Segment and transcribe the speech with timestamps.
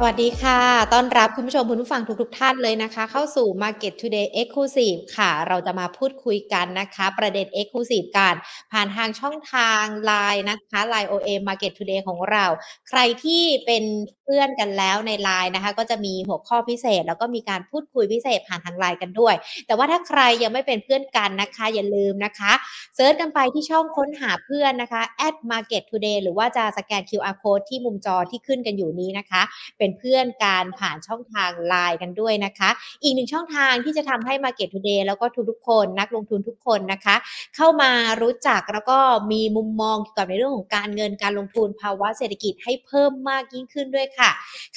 [0.00, 0.60] สวัสดีค่ะ
[0.94, 8.34] ต้อนรับคุณผู้ชมคุณผู้ฟังทุกๆท่านเลยนะคะ เข้าสู่ Market Today Exclusive ค่ะ เราจะมาพูดคุยกันนะคะ ประเด็น Exclusive กัน
[8.72, 12.44] ผ่านทางช่องทาง LINE นะคะ LINE OA Market Today ของเรา
[12.88, 13.84] ใครที่เป็น
[14.28, 19.34] พื่อนกันแล้วใน LINE นะคะ ก็จะมีหัวข้อพิเศษ แล้วก็มีการพูดคุยพิเศษผ่านทาง LINE กันด้วย
[19.66, 22.52] แต่ว่าถ้าใครยังไม่เป็นเพื่อนกันนะคะ อย่าลืมนะคะ
[22.96, 25.02] เซิร์ชกันไปที่ช่องค้นหาเพื่อนนะคะ
[25.50, 29.42] @market today หรือว่าจะสแกน QR Code ที่มุมจอที่ขึ้นกันอยู่นี้นะคะ
[29.78, 32.70] เป็นเพื่อนกันผ่านช่องทาง LINE กันด้วยนะคะ
[33.02, 37.16] อีกหนึ่งช่องทางที่จะทำให้ Market Today แล้วก็ทุกๆคนนักลงทุนทุกคนนะคะ
[37.56, 37.90] เข้ามา
[38.22, 38.98] รู้จักแล้วก็
[39.32, 44.17] มีมุมมองเกี่ยวกับในเรื่องของการเงินการลงทุนภาวะเศรษฐกิจให้เพิ่มมากยิ่งขึ้นด้วยค่ะ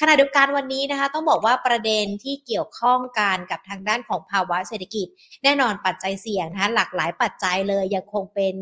[0.00, 5.06] ขณะเดียวกันวันนี้นะคะ ต้องบอกว่าประเด็นที่เกี่ยวข้องกันกับทางด้านของภาวะเศรษฐกิจ
[5.44, 8.54] แน่นอนปัจจัยเสี่ยงนะคะหลากหลายปัจจัยเลยยังคงเป็น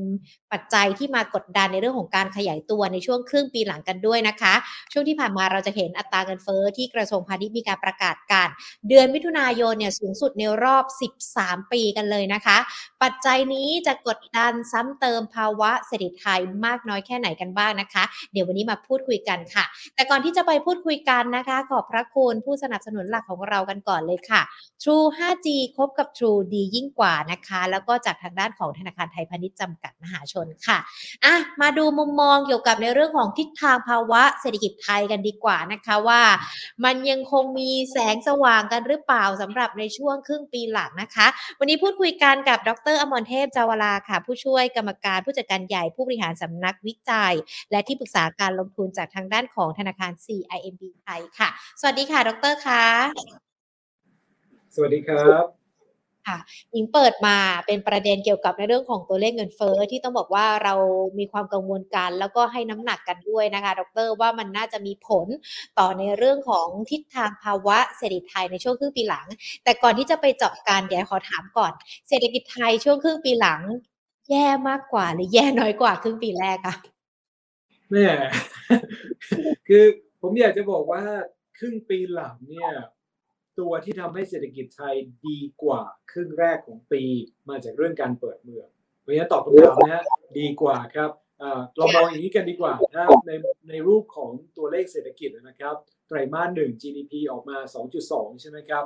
[0.53, 4.55] ปัจจัยที่มากดดันในเรื่องของการขยายตัวในช่วงครึ่งปีหลังกันด้วยนะคะ
[4.93, 8.49] ช่วงที่ผ่านมาเราจะเห็นอัตราเงินเฟ้อที่กระทรวงพาณิชย์มีการประกาศการ
[8.89, 10.85] เดือนมิถุนายนเนี่ยสูงสุดในรอบ
[11.31, 12.59] 13 ปีกันเลยนะคะ
[13.03, 24.43] ปัจจัยนี้จะกดดันซ้ำเติมภาวะเศรษฐกิจไทยมากน้อยแค่ไหนกันบ้างนะคะ เดี๋ยววันนี้มาพูดคุยกันค่ะ แต่ก่อนที่จะไปพูดูดคุยกันนะคะ ขอบพระคุณผู้สนับสนุนหลักของเรากันก่อนเลยค่ะ
[24.83, 30.79] True 5G คบกับ True ดียิ่งกว่านะคะ แล้วก็จากทางด้านของธนาคารไทยพาณิชย์จำกัดมหาชนค่ะ
[31.25, 36.23] อะมาดูมุมมองเกี่ยวกับในเรื่องของทิศทางภาวะเศรษฐกิจไทยกันดีกว่านะคะว่า
[36.85, 41.27] มันยังคงมีแสงสว่างกันหรือเปล่าสำหรับในช่วงครึ่งปีหลังนะคะ
[41.59, 47.35] วันนี้พูดคุยกันกับดรอมรเทพจาวราค่ะ ผู้ช่วยกรรมการผู้จัดการใหญ่ผู้บริหารสำนักวิจัย
[47.71, 50.13] และที่ปรึกษาการลงทุนจากทางด้านของธนาคาร
[50.61, 51.49] CIMB ไทยค่ะ
[51.81, 52.85] สวัสดีค่ะ ดรคะ
[54.75, 55.45] สวัสดีครับ
[56.29, 56.39] ค่ะ
[56.73, 60.75] หญิงเปิดมาเป็นประเด็นเกี่ยวกับในเรื่องของตัวเลขเงินเฟ้อที่ต้องบอกว่าเรา
[61.19, 65.27] มีความกังวลกันแล้วก็ให้น้ำหนักกันด้วยนะคะ ดรว่ามันน่าจะมีผล
[65.79, 69.27] ต่อในเรื่องของทิศทางภาวะเศรษฐกิจไทยในช่วงครึ่งปีหลัง
[69.65, 71.73] แต่ก่อนที่จะไปเจาะกันเดี๋ยวขอถามก่อน
[72.09, 73.61] เศรษฐกิจไทยช่วงครึ่งปีหลัง
[74.31, 76.75] แย่มากกว่าหรือแย่น้อยกว่าครึ่งปีแรกคะ
[77.91, 78.07] แม่
[79.69, 79.85] คือ
[80.23, 81.03] ผมอยากจะบอกว่า
[81.59, 82.71] ครึ่งปีหลังเนี่ย
[83.59, 84.95] ตัวที่ทำให้เศรษฐกิจไทย
[85.29, 85.83] ดีกว่า
[86.13, 87.03] ครึ่งแรกของปี
[87.49, 88.69] มาจากเรื่องการเปิดเมือง
[89.01, 90.05] เพราะฉะนั้นตอบคำถามนะฮะ
[90.39, 91.11] ดีกว่าครับ
[91.43, 93.33] อ่าเรามองอย่างนี้กันดีกว่านะใน
[93.69, 95.75] ในรูปของตัวเลขเศรษฐกิจนะครับ
[96.09, 97.57] ไตรมาสหนึ่ง GDP ออกมา
[97.99, 98.85] 2.2 ใช่ไหมครับ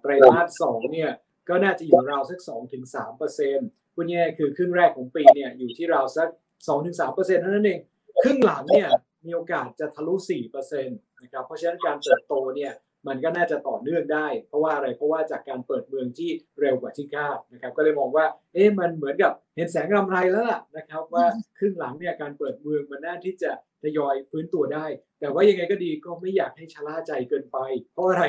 [0.00, 1.10] ไตรมาสสองเนี่ย
[1.48, 2.40] ก็น่าจะอยู่ราวสัก
[2.78, 6.28] 2-3เปอร์เซ็นต์พูดง่ายคือครึ่งแรกของปีเนี่ยอยู่ที่ราวสัก
[6.72, 7.80] 2-3เปอร์เซ็นต์เท่านั้นเอง
[8.22, 8.88] ครึ่งหลังเนี่ย
[9.26, 10.14] มีโอกาสจะทะลุ
[10.52, 12.72] 4%นะครับเพราะฉะนั้นการเติบโตเนี่ย
[13.08, 21.24] มันก็น่าจะต่อเนื่องได้ เพราะว่าอะไรเพราะว่าจากการเปิดเมืองที่เร็วกว่าที่คาดนะครับก็เลยมองว่าเอ๊ะมันเหมือนกับเห็นแสงรำไรแล้วล่ะนะครับว่า
[21.58, 24.86] ครึ่งหลังเนี่ยการเปิดเมืองมันน่าที่จะทยอยฟื้นตัวได้
[25.20, 27.58] แต่ว่ายังไงก็ดีก็ไม่อยากให้ชะล่าใจเกินไป
[27.92, 28.24] เพราะอะไร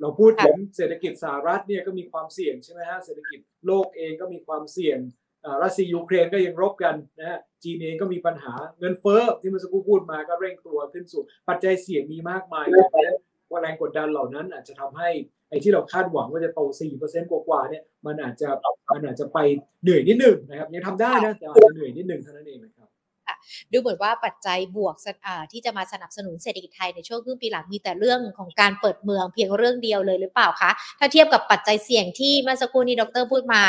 [0.00, 4.98] เราพูดถึงเศรษฐกิจสหรัฐเนี่ยก็มีความเสี่ยงใช่ไหมฮะเศรษฐกิจโลกเองก็มีความเสี่ยง
[5.62, 13.18] รัสเซียยูเครนก็ยังรบกันนะฮะจีนเองก็มีปัญหาเงินเฟ้อที่เมื่อสักครู่พูดมาก็เร่งตัวขึ้นสู่ ปัจจัยเสี่ยงมีมากมายเพราะฉะนั้น
[13.50, 15.10] ว่าแรงกดดันเหล่านั้นอาจจะทำให้
[15.50, 16.60] ไอ้ที่เราคาดหวังว่าจะโต
[17.00, 18.48] 4%กว่าๆเนี่ยมันอาจจะ
[18.94, 19.38] มันอาจจะไป
[19.82, 22.58] เหนื่อยนิดหนึ่งนะครับยังทำได้นะแต่อาจจะเหนื่อยนิดหนึ่งเท่านั้นเอง
[23.26, 23.36] ครับ
[23.72, 24.94] ดูเหมือนว่าปัจจัยบวก
[25.52, 33.62] ที่จะมาสนับสนุนเศรษฐกิจไทยในช่วงครึ่งปีหลังมีแต่เรื่องของการเปิดเมืองเพียงเรื่องเดียวเลยหรือเปล่าคะ ถ้าเทียบกับปัจจัยเสี่ยงที่เมื่อสักครู่นี้ดรพูดมา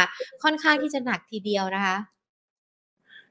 [0.43, 1.95] ค่อนข้างที่จะหนักทีเดียวนะคะ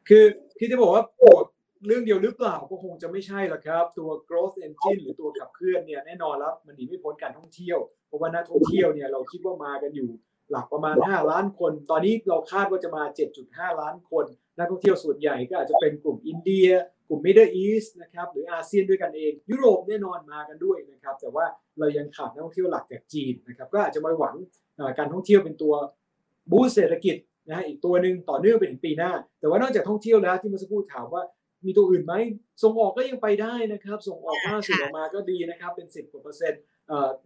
[0.09, 0.25] คือ
[0.59, 1.45] ที่จะบอกว่าโปรด
[1.87, 10.11] เรื่องเดียวหรือเปล่าก็คงจะไม่ใช่หรอกครับ ตัว growth engine หรือตัวขับเคลื่อนเนี่ยแน่นอนแล้วมันหนีไม่พ้นการท่องเที่ยว เพราะว่านักท่องเที่ยวเนี่ยเราคิดว่ามากันอยู่
[10.51, 13.03] หลักประมาณ 5 ล้านคน ตอนนี้เราคาดว่าจะมา
[13.43, 14.25] 7.5 ล้านคน
[14.59, 16.69] นักท่องเที่ยวส่วนใหญ่ก็อาจจะเป็นกลุ่มอินเดีย
[17.09, 21.47] กลุ่ม Middle East นะครับหรืออาเซียนด้วยกันเอง ยุโรปแน่นอนมากันด้วยนะครับแต่ว่า
[21.79, 24.35] เรายังขาดนักท่องเที่ยวหลักจากจีนนะครับก็อาจจะมาหวัง
[24.99, 25.75] การท่องเที่ยวเป็นตัว
[26.51, 27.17] บูสต์เศรษฐกิจ
[27.49, 31.23] นะฮะอีกตัวหนึ่งต่อเนื่องไปถึงปีหน้า แต่ว่านอกจากท่องเที่ยวแล้วที่เมื่อสักครู่ถามว่า
[31.65, 32.15] มีตัวอื่นไหม
[32.63, 36.61] ส่งออกก็ยังไปได้นะครับ ส่งออกล่าสุดออกมาก็ดีนะครับเป็น 10กว่าเปอร์เซ็นต์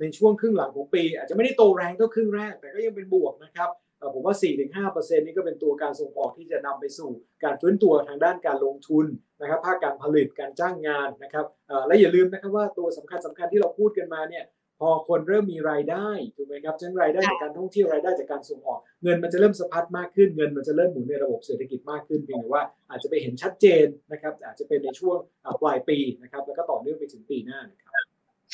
[0.00, 3.70] ในช่วงครึ่งหลังของปี อาจจะไม่ได้โตแรงเท่าครึ่งแรก แต่ก็ยังเป็นบวกนะครับ
[4.14, 7.10] ผมว่า 4-5%นี่ก็เป็นตัวการส่งออกที่จะนำไปสู่
[7.44, 9.06] การฟื้นตัวทางด้านการลงทุน
[9.40, 11.46] นะครับภาคการผลิตการจ้างงานนะครับ
[11.86, 14.44] และอย่าลืมนะครับว่าตัวสำคัญสำคัญที่เราพูดกันมาเนี่ย
[14.82, 25.16] พอคนเริ่มมีรายได้ถูกไหมครับทั้งรายได้จากการท่องเที่ยวรายได้จากการส่งออก เงินมันจะเริ่มสะพัดมากขึ้นเงินมันจะเริ่มหมุนในระบบเศรษฐกิจมากขึ้นเพียงแต่ว่าอาจจะไปเห็นชัดเจนนะครับอาจจะเป็นในช่วง
[25.62, 27.92] ปลายปีนะครับแล้วก็ต่อเนื่องไปถึงปีหน้านะครับ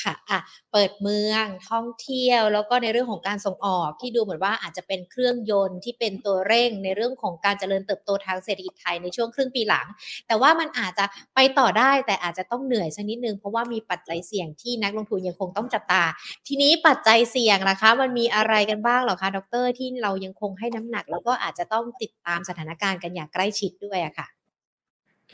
[0.05, 0.39] ค่ะอะ
[0.73, 9.87] เปิดเมืองท่องเที่ยว แล้วก็ในเรื่องของการส่งออกที่ดูเหมือนว่าอาจจะเป็นเครื่องยนต์ที่เป็นตัวเร่งในเรื่องของการเจริญเติบโตทางเศรษฐกิจไทยในช่วงครึ่งปีหลัง
[10.27, 11.05] แต่ว่ามันอาจจะ
[11.35, 16.03] ไปต่อได้แต่อาจจะต้องเหนื่อยสักนิดนึง เพราะว่ามีปัจจัยเสี่ยงที่นักลงทุนยังคงต้องจับตา
[16.47, 24.33] ทีนี้ปัจจัยเสี่ยงนะคะ มันมีอะไรกันบ้างเหรอคะดร ที่เรายังคงให้น้ำหนัก แล้วก็อาจจะต้องติดตามสถานการณ์กันอย่างใกล้ชิดด้วยอะค่ะ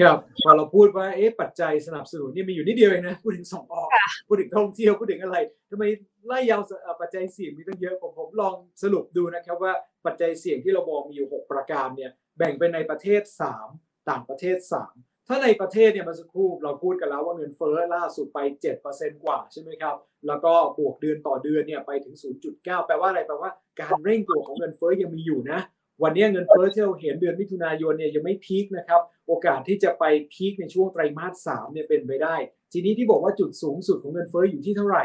[0.01, 3.89] ครับพอเราพูดว่าเอ๊ะปัจจัยสนับสนุนนี่มีอยู่นิดเดียวเองนะพูดถึงส่งออก
[4.29, 5.37] พูดถึงท่องเที่ยวพูดถึงอะไร
[5.71, 5.85] ทำไม
[6.27, 6.63] ไล่ยาว
[7.01, 9.73] ปัจจัยเสี่ยงมีตั้งเยอะผมผมลองสรุปดูนะครับว่า
[10.07, 13.23] ปัจจัยเสี่ยงที่เราบอกมีอยู่ 6 ประการเนี่ยแบ่งเป็นในประเทศ
[13.67, 14.57] 3 ต่างประเทศ
[14.93, 18.39] 3 ถ้าในประเทศเนี่ยมาสักครู่เราพูดกันแล้วว่าเงินเฟ้อล่าสุดไป
[18.83, 22.15] 7%กว่าใช่ไหมครับ แล้วก็บวกเดือนต่อเดือนเนี่ยไปถึง
[22.51, 23.51] 0.9 แปลว่าอะไรแปลว่า
[23.81, 25.61] การเร่งตัวของเงินเฟ้อยังมีอยู่นะ
[26.03, 32.37] วันนี้เงินเฟ้อที่เราเห็นเดือนมิถุนายนเนี่ยยังไม่พีคนะครับ โอกาสที่จะไปพีคในช่วงไตรมาสสามเนี่ยเป็นไปได้
[32.73, 35.05] ทีนี้ที่บอกว่าจุดสูงสุดของเงินเฟ้ออยู่ที่เท่าไหร่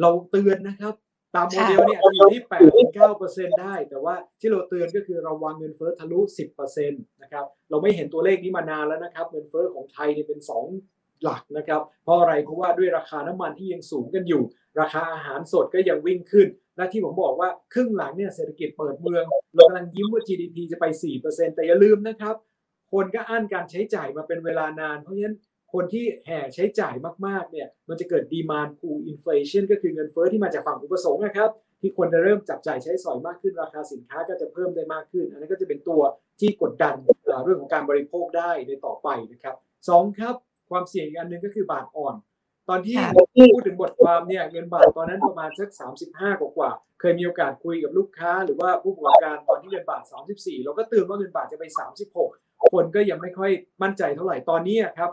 [0.00, 0.94] เราเตือนนะครับ
[1.36, 2.54] ตามโมเดลเนี่ยอยู่ที่8ป
[2.86, 6.20] ดเก้าเปอร์เซ็นได้ แต่ว่าที่เราเตือนก็คือเราวางเงินเฟ้อทะลุ
[6.60, 14.42] 10%นะครับ เราไม่เห็นตัวเลขนี้มานานแล้วนะครับ เงินเฟ้อของไทยเนี่ยเป็น2 หลักนะครับ เพราะอะไรเพราะว่าด้วยราคาน้ำมันที่ยังสูงกันอยู่
[14.80, 19.24] ราคาอาหารสดก็ยังวิ่งขึ้น และที่ผมบอกว่าครึ่งหลังเนี่ยเศรษฐกิจเปิดเมือง
[19.54, 20.84] เรากำลังยิ้มว่า GDP จะไป
[21.22, 22.34] 4%แต่อย่าลืมนะครับ
[22.92, 25.36] คนก็อั้นการใช้จ่ายมาเป็นเวลานาน เพราะฉะนั้น
[25.72, 26.94] คนที่แห่ใช้จ่าย
[27.26, 36.00] มากๆเนี่ยมันจะเกิด demand-pull inflation ก็คือเงินเฟ้อที่มาจากฝั่งอุปสงค์นะครับที่คนจะเริ่มจับจ่ายใช้สอยมากขึ้นราคาสินค้าก็จะเพิ่มได้มากขึ้น อันนี้ก็จะเป็นตัว
[36.40, 36.94] ที่กดดัน
[37.44, 39.56] เรื่องของการบริโภคได้ในต่อไปนะครับ
[39.88, 40.34] สองครับ
[40.72, 42.14] ความเสี่ยงอีกอันหนึ่งก็คือบาทอ่อน
[42.68, 42.96] ตอนที่
[43.54, 45.68] พูดถึงบทความเนี่ยเงินบาทตอนนั้นประมาณสัก
[46.04, 46.70] 35กว่ากว่า
[47.00, 50.02] เคยมีโอกาสคุยกับลูกค้า หรือว่าผู้ประกอบการตอนที่เงินบาท
[50.34, 51.64] 34เราก็เตือนว่าเงินบาทจะไป
[52.18, 53.50] 36คนก็ยังไม่ค่อย
[53.82, 55.10] มั่นใจเท่าไหร่ตอนนี้ครับ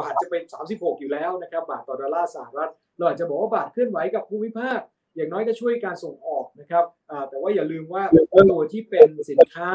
[0.00, 4.80] บาทจะเป็น 36 อยู่แล้วนะครับ บาทต่อดอลลาร์สหรัฐเราอาจจะบอกว่าบาทเคลื่อนไหวกับภูมิภาค
[5.16, 6.84] อย่างน้อยก็ช่วยการส่งออกนะครับ
[7.30, 8.02] แต่ว่าอย่าลืมว่า
[8.50, 9.70] ตัวที่เป็นสินค้า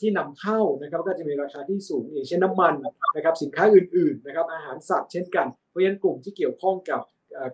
[0.00, 2.74] ที่นำเข้านะครับก็จะมีราคาที่สูงอย่างเช่นน้ำมัน
[3.16, 7.00] นะครับสินค้าอื่นๆนะครับอาหารสัตว์เช่นกันเพราะฉะนั้นกลุ่มที่เกี่ยวข้องกับ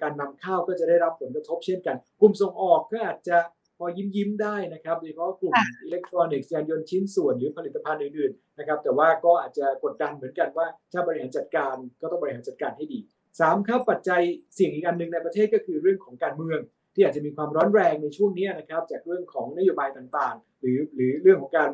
[0.02, 3.38] การนำเข้าก็จะได้รับผลกระทบเช่นกัน กลุ่มส่งออกก็อาจจะ
[3.78, 5.54] พอยิ้มยิ้มได้นะครับโดยเฉพาะกลุ่ม
[5.84, 13.00] อิเล็กทรอนิกส์ยานยนต์ชิ้นส่วนหรือผลิตภัณฑ์อื่นๆนะครับแต่ว่าก็อาจจะกดดันเหมือนกันว่าถ้าบริหารจัดการก็ต้องบริหารจัดการให้ดี
[13.34, 14.22] 3ครับปัจจัย
[14.54, 16.60] เสี่ยงอีกอันหนึ่งในประเทศก็คือเรื่องของการเมือง
[16.94, 21.70] ที่อาจจะมีความร้อนแรงในช่วงนี้นะครับจากเรื่องของนโยบายต่างๆ หรือหรือเรื่องของการ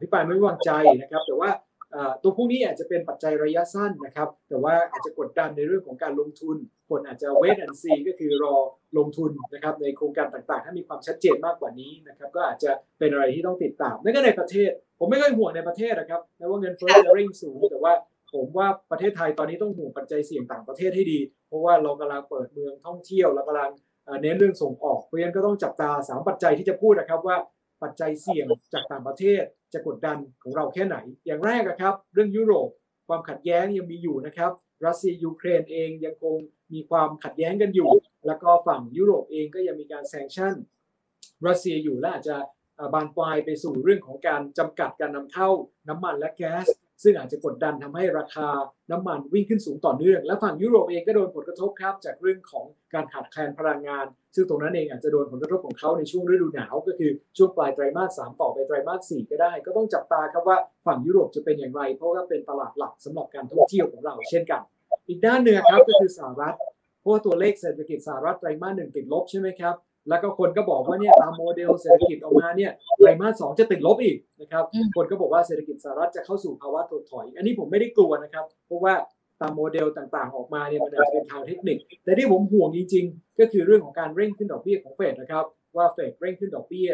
[0.00, 0.70] พิพายไม่ไว้วางใจ
[1.00, 1.50] นะครับ แต่ว่า
[2.22, 6.56] ตัวพวกนี้อาจจะเป็นปัจจัยระยะสั้นนะครับ แต่ว่าอาจจะกดดันในเรื่องของการลงทุน
[6.88, 8.54] คนอาจจะเวทแอนซีก็คือรอ
[8.98, 17.92] ลงทุนนะครับในโครงการต่างๆ ถ้ามีความชัดเจนมากกว่านี้นะครับก็อาจจะเป็นอะไรที่ต้องติดตามนั่นก็ในประเทศ ผมไม่ค่อยห่วงในประเทศนะครับแม้ว่าเงินเฟ้อจะเร่งสูง แต่ว่า
[18.34, 21.18] ผมว่าประเทศไทยตอนนี้ต้องห่วงปัจจัยเสี่ยงต่างประเทศให้ดี
[21.48, 23.70] เพราะว่าเรากำลังเปิดเมืองท่องเที่ยวเรากำลัง
[24.22, 27.36] เน้นเรื่องส่งออกเพราะฉะนั้นก็ต้องจับตาสามปัจจัยที่จะพูดนะครับว่า
[27.82, 30.96] ปัจจัยเสี่ยงจากต่างประเทศจะกดดันของเราแค่ไหน
[31.26, 32.68] อย่างแรกนะครับ เรื่องยุโรป
[33.08, 34.52] ความขัดแย้งยังมีอยู่นะครับ
[34.86, 36.36] รัสเซียยูเครนเองยังคง
[36.74, 37.90] มีความขัดแย้งกันอยู่
[38.26, 40.54] แล้วก็ฝั่งยุโรปเองก็ยังมีการแซงชั่น
[41.46, 42.36] รัสเซียอยู่และอาจจะ
[42.94, 45.48] บานปลายไปสู่เรื่องของการจำกัดการนำเข้า
[45.88, 46.66] น้ำมันและแก๊ส
[47.02, 48.48] ซึ่งอาจจะกดดันทำให้ราคา
[48.90, 52.64] น้ำมันวิ่งขึ้นสูงต่อเนื่อง และฝั่งยุโรปเองก็โดนผลกระทบครับ จากเรื่องของ
[52.94, 64.62] การขาดแคลนพลังงาน ซึ่งตรงนั้นเองอาจจะโดนผลกระทบของเขาในช่วงฤดูหนาวก็คือช่วงปลายไตรมาสสามต่อไปไตรมาสสี่ก็ได้ ก็ต้องจับตาครับว่าฝั่งยุโรปจะเป็นอย่างไร เพราะว่าเป็นตลาดหลักสำหรับการท่องเที่ยวของเราเช่นกัน
[65.08, 66.56] อีกด้านหนึ่งครับก็คือสหรัฐ
[67.00, 69.74] เพราะว่าตัวเลขเศรษฐกิจสหรัฐไตรมาสหนึ่งติดลบใช่ไหมครับ
[70.08, 74.64] แล้วก็คนก็บอกว่าเนี่ยตามโมเดลเศรษฐกิจออกมาเนี่ยไตรมาสสองจะติดลบอีกนะครับ
[74.96, 78.94] คนก็บอกว่าเศรษฐกิจสหรัฐจะเข้าสู่ภาวะถดถอย อันนี้ผมไม่ได้กลัวนะครับ เพราะว่า
[79.40, 85.44] ตามโมเดลต่างๆ ออกมาเนี่ยมันอาจจะเป็นทางเทคนิค แต่ที่ผมห่วงจริงๆ ก็คือเรื่องของการเร่งขึ้นดอกเบี้ยของเฟดนะครับ
[85.76, 86.90] ว่าเฟดเร่งขึ้นดอกเบี้ย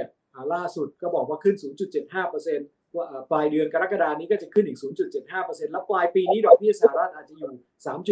[0.54, 1.56] ล่าสุดก็บอกว่าขึ้น
[2.20, 4.78] 0.75% ว่าปลายเดือนกรกฎานี้ก็จะขึ้นอีก
[5.24, 7.52] 0.75%แล้วปลายปีนี้ดอกเบี้ยสหรัฐอาจจะอยู่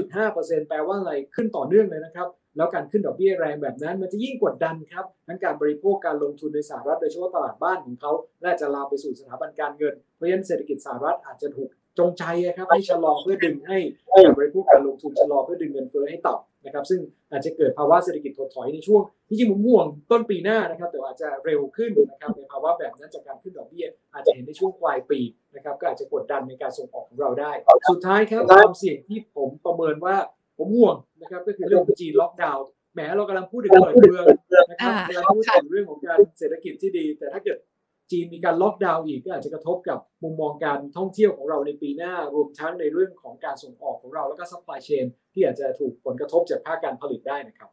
[0.00, 8.12] 3.5%แปลว่าอะไรขึ้นต่อเนื่องเลยนะครับ แล้วการขึ้นดอกเบี้ยแรงแบบนั้น มันจะยิ่งกดดันครับ ทั้งการบริโภคการลงทุนในสหรัฐโดยเฉพาะตลาดบ้านของเขา
[8.42, 12.24] และจะลามไปสู่สถาบันการเงิน เพราะฉะนั้นเศรษฐกิจสหรัฐอาจจะถูก จงใจ
[12.56, 13.78] ครับให้ชะลอเพื่อดึงให้
[14.14, 25.20] การบริโภคการลงทุนชะลอเพื่อดึงเงินเฟ้อให้ต่ำนะครับ ซึ่งอาจจะเกิดภาวะเศรษฐกิจถดถอยในช่วงที่จริงผมห่วงต้นปีหน้านะครับ แต่อาจจะเร็วขึ้นนะครับในภาวะแบบนั้นจากการขึ้นดอกเบี้ย อาจจะเห็นในช่วงปลายปี
[25.54, 27.52] นะครับ ก็อาจจะกดดันในการส่งออกของเราได้
[27.90, 30.16] สุดท้ายครับความเสี่ยงที่ผมประเมินว่า
[30.58, 34.26] ผมห่วงนะครับก็คือเรื่องของจีนล็อกดาวน์แหมเรากำลังพูดถึงเปิดเมือง
[34.70, 37.58] นะครับกำลังพูดถึงเรื่องของการเศรษฐกิจที่ดี แต่ถ้าเกิด
[38.12, 45.04] จีนมีการล็อกดาวน์อีกก็อาจจะกระทบกับมุมมองการท่องเที่ยวของเราในปีหน้ารวมทั้งในเรื่องของการส่งออกของเราแล้วก็ supply chain
[45.34, 47.70] ที่อาจจะถูกผลกระทบจากภาคการผลิตได้นะครับ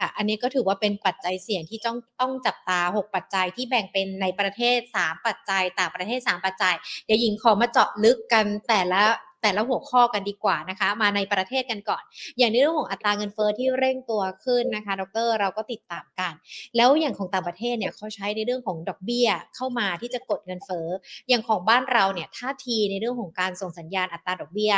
[0.00, 6.74] ค่ะอันนี้ก็ถือว่าเป็นปัจจัยเสี่ยงที่ต้องต้องจับตา 6 ปัจจัยที่แบ่งเป็นในประเทศ 3 ปัจจัย ต่างประเทศ 3 ปัจจัย
[7.06, 9.02] เดี๋ยวหญิงขอมาเจาะลึกกันแต่ละ
[9.42, 12.02] แต่ละหัวข้อกันดีกว่านะคะ มาในประเทศกันก่อน
[12.38, 16.32] อย่างในเรื่องของอัตราเงินเฟ้อที่เร่งตัวขึ้นนะคะ ดร เราก็ติดตามกัน
[16.76, 20.86] แล้วอย่างของต่างประเทศเนี่ยเขาใช้ในเรื่องของดอกเบี้ยเข้ามาที่จะกดเงินเฟ้อ
[21.28, 24.72] อย่างของบ้านเราเนี่ยท่าทีในเรื่องของการส่งสัญญาณอัตราดอกเบี้ย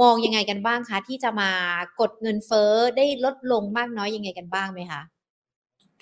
[0.00, 1.50] มองยังไงกันบ้างคะที่จะมา
[2.00, 5.02] กดเงินเฟ้อได้ลดลงมากน้อยยังไงกันบ้างไหมคะ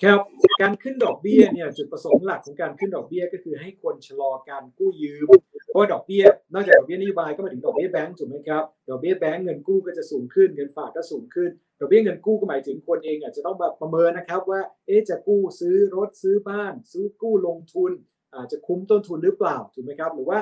[0.05, 0.21] ครับ
[0.63, 5.27] การขึ้นดอกเบี้ยเนี่ยจุดประสงค์หลักของการขึ้นดอกเบี้ยก็คือให้คนชะลอการกู้ยืม
[5.69, 17.93] เพราะดอกเบี้ยนอกจากดอกเบี้ยนโยบายก็มาถึงดอกเบี้ยแบงก์ถูกไหมครับดอกเบี้ยแบงก์เงินกู้ก็จะสูงขึ้นเงินฝากก็สูงขึ้นดอกเบี้ยเงินกู้ก็หมายถึงคนเองอาจจะต้องแบบประเมินนะครับว่าเอ๊จะกู้ซื้อรถซื้อบ้าน ซื้อกู้ลงทุน
[18.35, 20.39] อาจจะคุ้มต้นทุนหรือเปล่าถูกไหมครับหรือว่า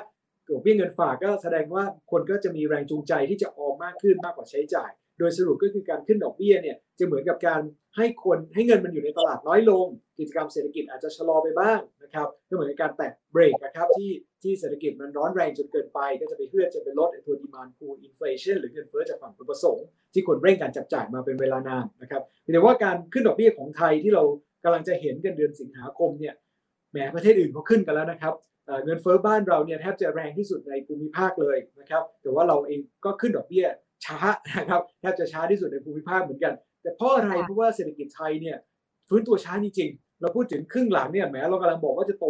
[0.50, 7.60] ดอกเบี้ยเงินฝากก็แสดงว่าคนก็จะมีแรงจูงใจที่จะออมมากขึ้นมากกว่าใช้จ่าย โดยสรุปก็คือการขึ้นดอกเบี้ยเนี่ยจะเหมือนกับการ
[7.96, 9.86] ให้คนให้เงินมันอยู่ในตลาดน้อยลง
[10.18, 22.22] กิจกรรมเศรษฐกิจอาจจะชะลอไปบ้างนะครับก็เหมือนกับการแตะเบรกนะครับที่ที่เศรษฐกิจมันร้อนแรงจนเกินไป ก็จะไปเพื่อจะไปลดตัว demand-pull inflation หรือเงินเฟ้อจากฝั่งผู้ประสงค์ที่คนเร่งการจับจ่ายมาเป็นเวลานานนะครับ
[22.52, 24.22] แต่ว่าการขึ้นดอกเบี้ยของไทยที่เรา
[24.64, 26.34] กำลังจะเห็นกันเดือนสิงหาคมเนี่ย
[26.90, 28.34] แหมประเทศอื่นเขาขึ้นกันแล้วนะครับ
[28.84, 33.66] เงินเฟ้อบ้านเราเนี่ยแทบจะแรงที่สุดในภูมิภาคเลยนะครับแต่ว่าเราเองก็ขึ้นดอกเบี้ย
[34.04, 34.18] ช้า
[34.58, 38.56] นะครับแทบจะช้าที่สุดในภูมิภาคเหมือนกัน แต่เพราะอะไรเพราะว่าเศรษฐกิจไทยเนี่ย
[39.08, 42.24] ฟื้นตัวช้าจริงๆเราพูดถึงครึ่งหลังเนี่ยแม้เรากำลังบอกว่าจะโต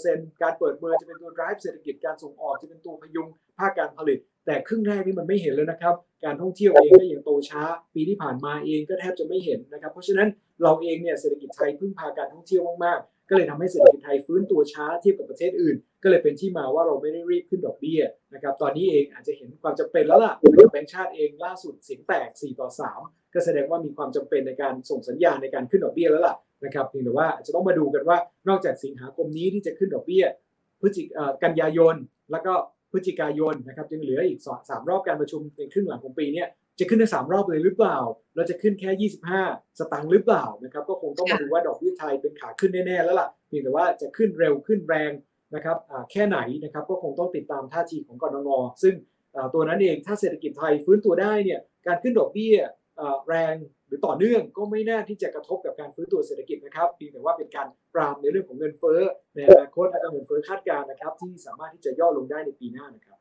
[0.00, 3.26] 4%การเปิดเมืองจะเป็นตัว drive เศรษฐกิจการส่งออกจะเป็นตัวพยุง
[3.58, 7.62] ภาคการผลิต แต่ครึ่งแรกนี่มันไม่เห็นเลยนะครับ การท่องเที่ยวเองก็ยังโตช้า
[7.94, 10.28] ปีที่ผ่านมาเองก็แทบจะไม่เห็นนะครับ เพราะฉะนั้น
[10.62, 18.00] เราเองเนี่ยเศรษฐกิจไทยพึ่งพาการท่องเที่ยวมากๆก็เลยทำให้เศรษฐกิจไทยฟื้นตัวช้าเทียบกับประเทศอื่น ก็เลยเป็นที่มาว่าเราไม่ได้รีบขึ้นดอกเบี้ย
[18.34, 20.34] นะครับตอนนี้เองอาจจะเห็นความจำเป็นแล้วล่ะ
[20.72, 22.68] แบงก์ชาติเองล่าสุดเสียงแตก 4 ต่อ
[23.00, 28.16] 3 ก็แสดงว่ามีความจำเป็นในการส่งสัญญาณในการขึ้นดอกเบี้ยแล้วล่ะนะครับเพียงแต่ว่าอาจจะต้องมาดูกันว่า
[28.48, 30.24] นอกจากสิงหาคมนี้ที่จะขึ้นดอกเบี้ย
[30.80, 31.02] พฤศจิ
[31.44, 31.94] กันยายน
[32.30, 32.54] แล้วก็
[32.92, 36.44] พฤศจิกายนนะครับยังเหลืออีกสามรอบการประชุมในครึ่งหลังของปีนี้
[36.78, 37.98] จะขึ้นได้สามรอบเลยหรือเปล่า
[38.36, 39.10] เราจะขึ้นแค่
[39.44, 45.10] 25 สตางค์หรือเปล่านะครับก็คงต้องมาดูว่าดอกเบี้ยไทยเป็นขาขึ้นแน่ๆแล้วล่ะเพียงแต่ว่าจะขึ้นเร็วขึ้นแรง
[45.54, 45.76] นะครับ
[46.10, 48.94] แค่ไหนนะครับก็คงต้องติดตามท่าทีของกรงงซึ่ง
[49.54, 52.56] ตัวนั้นเองถ้าเศรษฐกิจไทยฟื้นตัวได้เนี่ยการขึ้นดอกเบี้ย
[53.28, 53.54] แรง
[53.86, 59.00] หรือต่อเนื่องก็ไม่น่าที่จะกระทบกับการฟื้นตัวเศรษฐกิจนะครับเพียงแต่ว่าเป็นการปรามในเรื่องของเงินเฟ้อ
[59.34, 63.18] ในอนาคตและเงินเฟ้อคาดการณ์นะครับ ที่สามารถที่จะย่อลงได้ในปีหน้านะครับ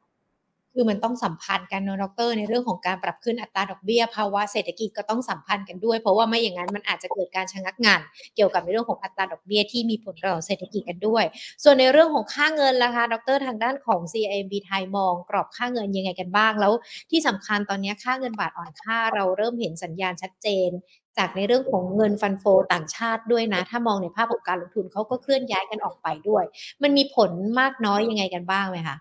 [0.74, 8.00] คือมันต้องสัมพันธ์กันเนอะดรในเรื่องของการปรับขึ้นอัตราดอกเบี้ยภาวะเศรษฐกิจก็ต้องสัมพันธ์กันด้วย เพราะว่าไม่อย่างนั้นมันอาจจะเกิดการชะงักงาน
[8.36, 11.24] เกี่ยวกับในเรื่องของอัตราดอกเบี้ยที่มีผลต่อเศรษฐกิจกันด้วย
[11.64, 16.74] ส่วนในเรื่องของค่าเงินล่ะคะดรทางด้านของ CIMB ไทยมองกรอบค่าเงินยังไงกันบ้างแล้ว
[17.12, 20.70] ที่สำคัญตอนนี้ค่าเงินบาทอ่อนค่าเราเริ่มเห็นสัญญาณชัดเจน
[21.18, 26.44] จากในเรื่องของเงินฟันโฟต่างชาติด้วยนะ ถ้ามองในภาพของการลงทุนเขาก็เคลื่อนย้ายกันออกไปด้วย
[26.84, 28.98] มันมีผลมากน้อยยังไงกันบ้างไหมคะ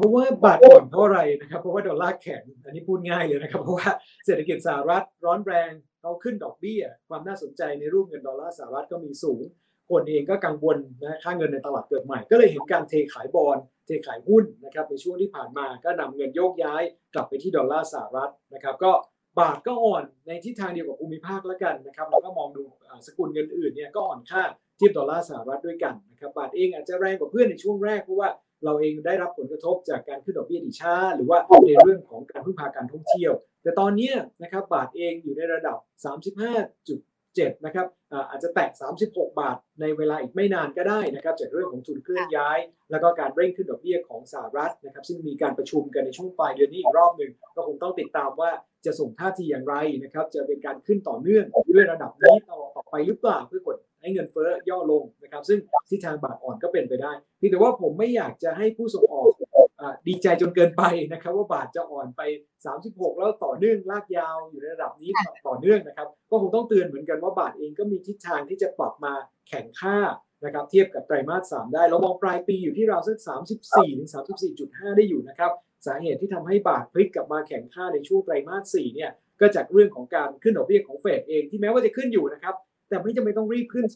[0.00, 3.90] เพราะว่าบาทอ่อนเพราะอะไรนะครับเพราะว่าดอลลาร์แข็งอันนี้พูดง่ายเลยนะครับเพราะว่า
[4.26, 9.42] เศรษฐกิจสหรัฐร้อนแรงเขาขึ้นดอกเบี้ย ความน่าสนใจในรูปเงินดอลลาร์สหรัฐก็มีสูง
[9.90, 16.82] คนเองก็กังวลนะค่าเงินในตลาดเกิดใหม่ ก็เลยเห็นการเทขายบอลเทขายหุ้นนะครับในช่วงที่ผ่านมาก็นำเงินโยกย้าย
[17.14, 18.92] กลับไปที่ดอลลาร์สหรัฐนะครับก็
[19.38, 22.62] บาทก็อ่อนในทิศทางเดียวกับภูมิภาคแล้วกันนะครับแล้วก็มองดู
[23.06, 24.42] สกุลเงินอื่นเนี่ยก็อ่อนค่า
[24.76, 28.28] เทียบดอลลาร์สหรัฐด้วยกันนะครับบาทเองอาจจะแรงกว่าเพื่อนในช่วงแรกเพราะว่า
[28.64, 34.10] เราเองได้รับผลกระทบจากการขึ้นดอกเบี้ยที่ช้า หรือว่าในเรื่องของการพึ่งพาการท่องเที่ยว แต่ตอนนี้
[34.42, 35.76] นะครับบาทเองอยู่ในระดับ
[36.76, 37.86] 35.7 นะครับ
[38.30, 38.70] อาจจะแตะ
[39.04, 42.58] 36 บาทในเวลาอีกไม่นานก็ได้นะครับจากเรื่องของทุนเคลื่อนย้าย
[42.90, 48.50] แล้วก็การเร่งขึ้นดอกเบี้ยของสหรัฐนะครับซึ่งมีการประชุมกันในช่วงปลายเดือนนี้อีกรอบหนึ่งก็คงต้องติดตามว่า
[48.86, 55.58] จะส่งท่าทีอย่างไรนะครับจะเป็นการขึ้นต่อเนื่องด้วยระดับนี้ต่อต่อไปหรือเปล่าเพื่อกด ให้เงินเฟ้อย่อลงนะครับ ซึ่ง
[55.90, 59.28] ทิศทางบาทอ่อนก็เป็นไปได้เพียงแต่ว่าผมไม่อยากจะให้ผู้ส่งออก
[60.08, 62.20] ดีใจจนเกินไปนะครับว่าบาทจะอ่อนไป
[62.70, 65.10] 36 แล้วต่อเนื่องลากยาวอยู่ในระดับนี้
[65.48, 69.12] ต่อเนื่องนะครับ ก็คงต้องเตือนเหมือนกันว่าบาทเองก็มีทิศทางที่จะปรับมา
[69.48, 69.98] แข่งค่า
[70.44, 73.18] นะครับเทียบกับไตรมาส 3 ได้ เรามองปลายปีอยู่ที่ราวสัก
[73.56, 74.08] 34ถึง
[74.52, 75.52] 34.5 ได้อยู่นะครับ
[75.86, 82.54] สาเหตุที่ทำให้บาทพลิกกลับมาแข็งค่าในช่วงไตรมาส 4 เนี่ยก็จากเรื่องของการขึ้นดอกเบี้ยของเฟดเองที่แม้ว่าจะขึ้นอยู่นะครับ
[82.90, 83.86] แต่ไม่จำเป็นต้องรีบขึ้น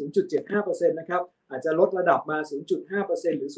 [0.41, 2.39] 0.75%นะครับ อาจจะลดระดับมา
[2.89, 3.51] 0.5%หรือ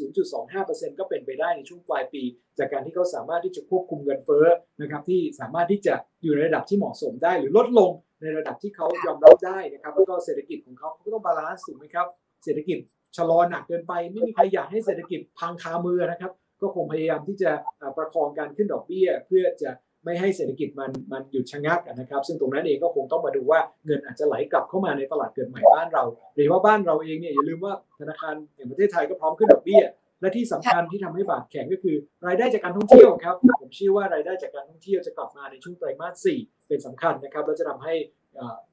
[0.45, 2.23] 0.25%ก็เป็นไปได้ในช่วงปลายปี
[2.57, 4.45] จากการที่เขาสามารถที่จะควบคุมเงินเฟ้อ
[4.81, 7.91] นะครับที่สามารถที่จะอยู่ในระดับที่เหมาะสมได้ หรือลดลง
[8.21, 12.07] ในระดับที่เขายอมรับได้นะครับแล้วก็เศรษฐกิจของเขาเขาก็ต้อง balance ถูกไหมครับ
[12.43, 12.77] เศรษฐกิจ
[13.17, 17.51] ชะลอหนักเกินไป ไม่มีใครอยากให้เศรษฐกิจพังคามือนะครับ ก็คงพยายามที่จะ
[17.97, 19.69] ประคองการขึ้นดอกเบี้ย เพื่อจะ
[20.07, 26.03] ไม่ให้เศรษฐกิจมันมันหยุดชะงักนะครับ ซึ่งตรงนั้นเองก็คงต้องมาดูว่าเงินอาจจะไหลกลับเข้ามาในตลาดเกิดใหม่บ้านเรา
[26.35, 29.83] หรือว่าบ้านเราเองเนี่ยอย่าลืมว่าธนาคารแห่งประเทศไทยก็พร้อมขึ้นดอกเบี้ย
[30.21, 31.95] และที่สำคัญที่ทำให้บาทแข็งก็คือ
[32.27, 37.93] รายได้จากการท่องเที่ยวครับ ผมเชื่อว่ารายได้จากการท่องเที่ยวจะกลับมาในช่วงไตรมาส4เป็นสำคัญนะครับและจะทำให้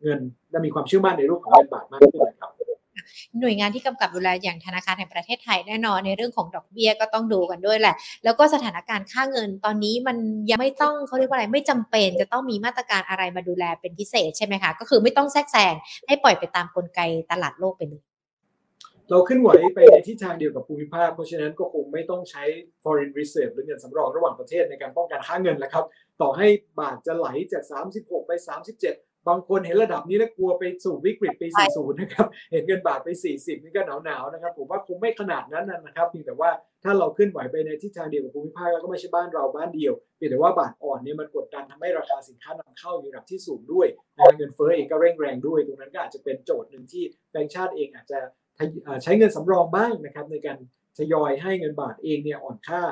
[0.02, 2.50] เงินและมีความเชื่อมั่นในรูปของเงินบาทมากขึ้นนะครับ
[3.40, 7.94] หน่วยงานที่กำกับดูแลอย่างธนาคารแห่งประเทศไทยแน่นอนในเรื่องของดอกเบี้ยก็ต้องดูกันด้วยแหละ
[8.25, 10.16] แล้วก็สถานการณ์ค่าเงินตอนนี้มัน
[10.50, 15.75] ยังไม่ต้องเขาเรียกว่าอะไรไม่จำเป็นจะต้องมีมาตรการอะไรมาดูแลเป็นพิเศษใช่ไหมคะก็คือไม่ต้องแทรกแซง
[16.08, 18.02] ให้ปล่อยไปตามกลไกตลาดโลกไปเลย
[19.11, 22.44] เราขึ้นไหวไปในทิศทางเดียวกับภูมิภาค เพราะฉะนั้นก็คงไม่ต้องใช้
[22.82, 25.84] foreign reserve หรือเงินสำรองระหว่างประเทศในการป้องกันค่าเงินแล้วครับ
[26.20, 26.46] ต่อให้
[26.80, 27.62] บาทจะไหลจาก
[27.96, 28.32] 36 ไป
[28.76, 36.50] 37 บางคนเห็นระดับนี้แล้วกลัวไปสู่วิกฤตปี40นะครับเห็นเงินบาทไป 40 นี่ก็หนาวๆนะครับ ผมว่าคงไม่ขนาดนั้นนะครับเพียงแต่ว่า
[36.85, 43.87] ถ้าเราขึ้นไหวไปในทิศทางเดียวกับภูมิภาคแล้วก็ไม่ใช่บ้านเราบ้านเดียวเพียงแต่ว่าบาทอ่อนเนี่ยมันกดดันทำให้ราคาสินค้านำเข้าอยู่ระดับที่สูงด้วย
[44.37, 48.19] เงินเฟ้อเองก็เร่งแรงด้วย ตรงนั้นก็อาจจะเป็นโจทย์หนึ่งที่แบงก์ชาติเองอาจจะ
[49.02, 50.59] ใช้เงินสำรองบ้างนะครับในการ
[50.99, 52.83] ทยอยให้เงินบาทเองเนี่ยอ่อนค่า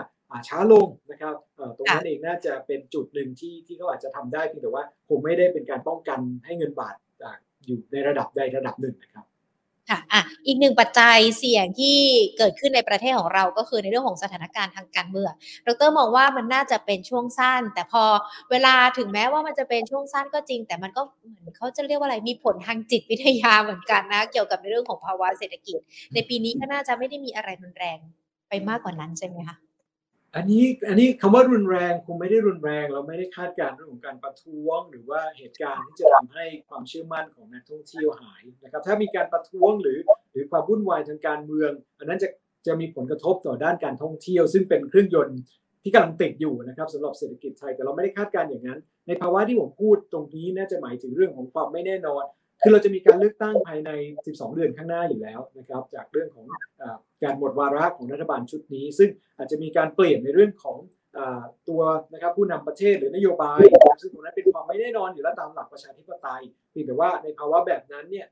[0.49, 1.35] ช้าลงนะครับ
[1.77, 6.95] ตรงนั้นเองน่าจะเป็นจุดหนึ่งที่ที่เขาอาจจะทำได้เพียงแต่ว่าคงไม่ได้เป็นการป้องกันให้เงินบาท
[7.67, 9.27] อยู่ในระดับใดระดับหนึ่งนะครับ
[9.91, 11.99] ค่ะอะ อีกหนึ่งปัจจัยเสี่ยงที่
[12.39, 15.33] เกิดขึ้นในประเทศของเราก็คือในเรื่องของสถานการณ์ทางการเมือง
[15.67, 18.05] ดรมองว่ามันน่าจะเป็นช่วงสั้น แต่พอ
[18.51, 21.03] เวลาถึงแม้ว่ามันจะเป็นช่วงสั้นก็จริง แต่มันก็
[21.41, 25.79] เหมือนเขาจะเรียกว่าอะไร มีผลทางจิตวิทยาเหมือนกันนะ เกี่ยวกับในเรื่องของภาวะเศรษฐกิจ
[26.15, 27.99] ในปีนี้ก็น่าจะไม่ได้มีอะไรรุนแรง
[28.49, 29.57] ไปมากกว่านั้นใช่ไหมคะ
[30.37, 39.99] อันนี้อันนี้คำว่ารุนแรงคงไม่ได้รุนแรง เราไม่ได้คาดการณ์เรื่องของการประท้วง หรือว่าเหตุการณ์ที่จะทำให้ความเชื่อมั่นของนักท่องเที่ยวหายนะครับถ้ามีการประท้วงหรือ
[40.33, 42.29] หรือความวุ่นวายทางการเมือง อันนั้นจะ
[42.67, 45.39] จะมีผลกระทบต่อด้านการท่องเที่ยว ซึ่งเป็นเครื่องยนต์
[45.83, 52.25] ที่กำลังติดอยู่นะครับสำหรับเศรษฐกิจไทยแต่เราไม่ได้คาดการณ์อย่างนั้น ในภาวะที่ผมพูดตรงนี้น่าจะหมายถึงเรื่องของความไม่แน่นอน
[52.63, 53.91] คือเราจะมีการเลือกตั้งภายใน
[54.25, 56.47] 12 เดือนข้างหน้าอยู่แล้วนะครับจากเรื่องของ
[56.81, 56.83] อ
[57.23, 60.79] การหมดวาระของรัฐบาลชุดนี้ ซึ่งอาจจะมีการเปลี่ยนในเรื่องของ
[61.69, 63.61] ตัวนะครับผู้นำประเทศหรือนโยบาย
[64.01, 68.27] ซึ่งตรงนั้นเป็นความไม่แน่นอนอยู่แล้วตามหลักประชาธิปไตยเพียงแต่ว่าในภาวะแบบนั้นเนี่ย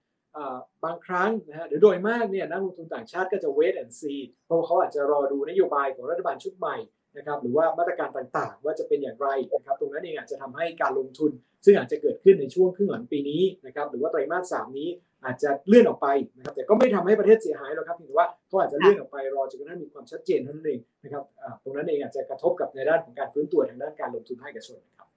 [0.85, 6.77] บางครั้งนะฮะหรือโดยมากเนี่ยนักลงทุนต่างชาติก็จะ wait and see เพราะเขาอาจจะรอดูนโยบายของรัฐบาลชุดใหม่
[7.17, 11.31] นะครับหรือว่ามาตรการต่างๆ ว่าจะเป็นอย่างไรนะครับตรงนั้นเองอาจจะทำให้การลงทุน
[11.65, 14.89] ซึ่งอาจจะเกิดขึ้นในช่วงครึ่งหลังปีนี้นะครับหรือว่าไตรมาสสามนี้
[15.25, 21.25] อาจจะเลื่อนออกไปนะครับแต่ก็ไม่ทำให้ประเทศเสียหายหรอกครับเพียงแต่ว่าเขาอาจจะเลื่อนออกไปรอจนกระทั่งมีความชัดเจนเท่านั้นเองนะครับ
[21.63, 25.09] ตรงนั้นเองอาจจะกระทบกับในด้านของการฟื้นตัวทางด้านการลงทุนภาคเอกชนนะครับ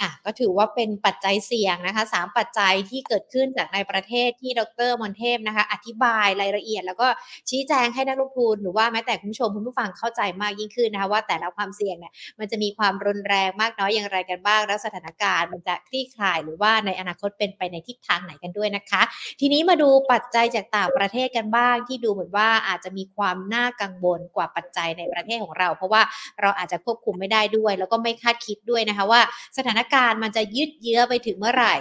[0.00, 7.08] อะก็ถือว่าเป็นปัจจัยเสี่ยงนะคะสามปัจจัยที่เกิดขึ้นจากในประเทศที่ดรมอนเทพนะคะ อธิบายรายละเอียด แล้วก็
[7.50, 19.02] ชี้แจงให้นักลงทุนหรือว่าแม้แต่คุณผู้ชมคุณผู้ฟังเข้าใจมากยิ่งขึ้นนะคะว่าแต่ละความเสี่ยงเนี่ยมันจะมีความรุนแรงมากน้อยอย่างไรกันบ้าง แล้วสถานการณ์มันจะคลี่คลาย หรือว่าในอนาคตเป็นไปในทิศทางไหนกันด้วยนะคะ
[19.40, 26.02] ทีนี้มาดูปัจจัยจากต่างประเทศกันบ้าง ที่ดูเหมือนว่าอาจจะมีความน่ากังวลกว่าปัจจัยในประเทศของเรา เพราะว่า
[26.40, 29.20] เราอาจจะควบคุมไม่ได้ด้วย แล้วก็ไม่คาดคิดด้วยนะคะว่า
[29.56, 31.74] สถานการณ์มันจะยืดเยื้อไปถึงเมื่อไหร่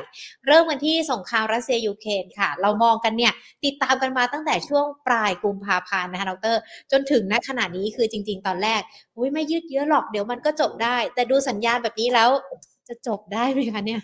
[0.48, 3.34] เริ่มกันที่สงครามรัสเซียยูเครนค่ะ เรามองกันเนี่ย
[3.66, 6.56] ติดตามกันมาตั้งแต่ช่วงปลายกุมภาพันธ์นะคะดร
[6.92, 8.82] จนถึงณขณะนี้คือจริง ๆ ตอนแรก
[9.18, 12.30] อุ้ยไม่ยืดเยื้อหรอกเดี๋ยวมันก็จบได้ แต่ดูสัญญาณแบบนี้แล้ว
[12.88, 14.02] จะจบได้ไหมคะเนี่ย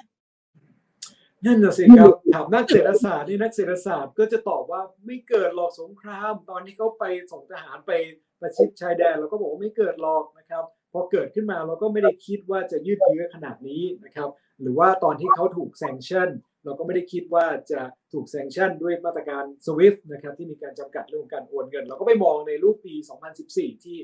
[1.46, 7.92] นั่นน่ะสิครับถามนักเศรษฐศาสตร์นี่นักเศรษฐศาสตร์ก็จะตอบว่าไม่เกิดหรอกสงคราม ตอนที่เขาไปส่งทหารไป
[8.40, 10.64] ประชิดชายแดนเราก็บอกว่าไม่เกิดหรอกนะครับ
[10.96, 14.30] พอเกิดขึ้นมาเราก็ไม่ได้คิดว่าจะยืดเยื้อขนาดนี้นะครับ
[14.62, 16.30] หรือว่าตอนที่เขาถูกแซงชั่น
[16.66, 17.80] เราก็ไม่ได้คิดว่าจะ
[18.14, 22.96] ถูก sanction ด้วยมาตรการ SWIFT นะครับที่มีการจำกัดเรื่องของการโอนเงิน เราก็ไปมองในรูปปี
[23.40, 23.98] 2014 ที่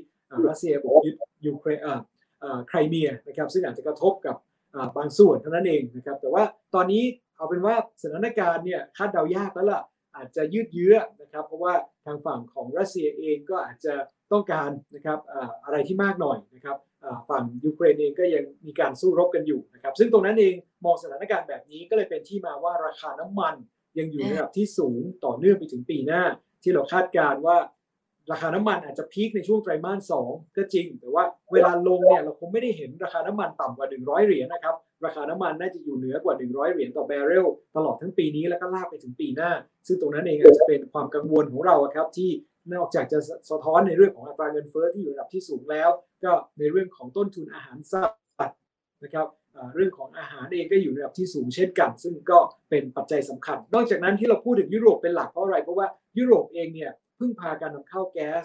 [0.48, 1.78] รัสเซียบุกยึดยูเครน
[2.68, 4.36] ไครเมียนะครับซึ่งอาจจะกระทบกับ
[4.96, 7.02] บางส่วนเท่านั้นเองนะครับแต่ว่าตอนนี้
[7.36, 9.82] เอาเป็นว่าสถานการณ์เนี่ยคาดเดายากแล้วล่ะ
[10.16, 11.74] อาจจะยืดเยื้อนะครับเพราะว่า
[12.06, 13.94] ทางฝั่งของรัสเซียเองก็อาจจะ
[14.32, 15.18] ต้องการนะครับ
[15.64, 16.76] อะไรที่มากหน่อยนะครับ
[17.30, 23.54] ฝั่งยูเครนเองก็ยังมีการสู้รบกันอยู่นะครับซึ่งตรงนั้นเองมองสถานการณ์แบบนี้ก็เลยเป็นที่มาว่าราคาน้ำมัน
[23.98, 26.22] ยังอยู่ในระดับที่สูงต่อเนื่องไปถึงปีหน้า
[26.62, 27.58] ที่เราคาดการว่า
[28.32, 39.50] ราคาน้ำมันอาจจะพีคในช่วงไตรมาสสองก็จริง แต่ว่าเวลาลงเนี่ยเราคงไม่ได้เห็นราคาน้ำมันต่ำกว่า 100 เหรียญนะครับ ราคาน้ำมันน่าจะอยู่เหนือกว่า 100 เหรียญต่อแบเรลตลอดทั้งปีนี้แล้วก็ลากไปถึงปีหน้า
[39.86, 42.30] ซึ่งตรงนั้นเองอาจจะเป็นความกังวลของเราครับที่
[42.74, 43.18] นอกจากจะ
[43.50, 45.90] สะท้อนในเรื่องของอัตราเงินเฟ้อที่อยู่ระดับที่สูงแล้ว
[46.24, 48.58] ก็ในเรื่องของต้นทุนอาหารสัตว์
[49.04, 49.26] นะครับ
[49.74, 52.38] เรื่องของอาหารเองก็อยู่ในระดับที่สูงเช่นกัน ซึ่งก็
[52.70, 55.86] เป็นปัจจัยสำคัญ นอกจากนั้นที่เราพูดถึงยุโรปเป็นหลักเพราะอะไรเพราะว่า
[56.18, 58.44] ยุโรปเองเนี่ยพึ่งพาการนำเข้าแก๊ส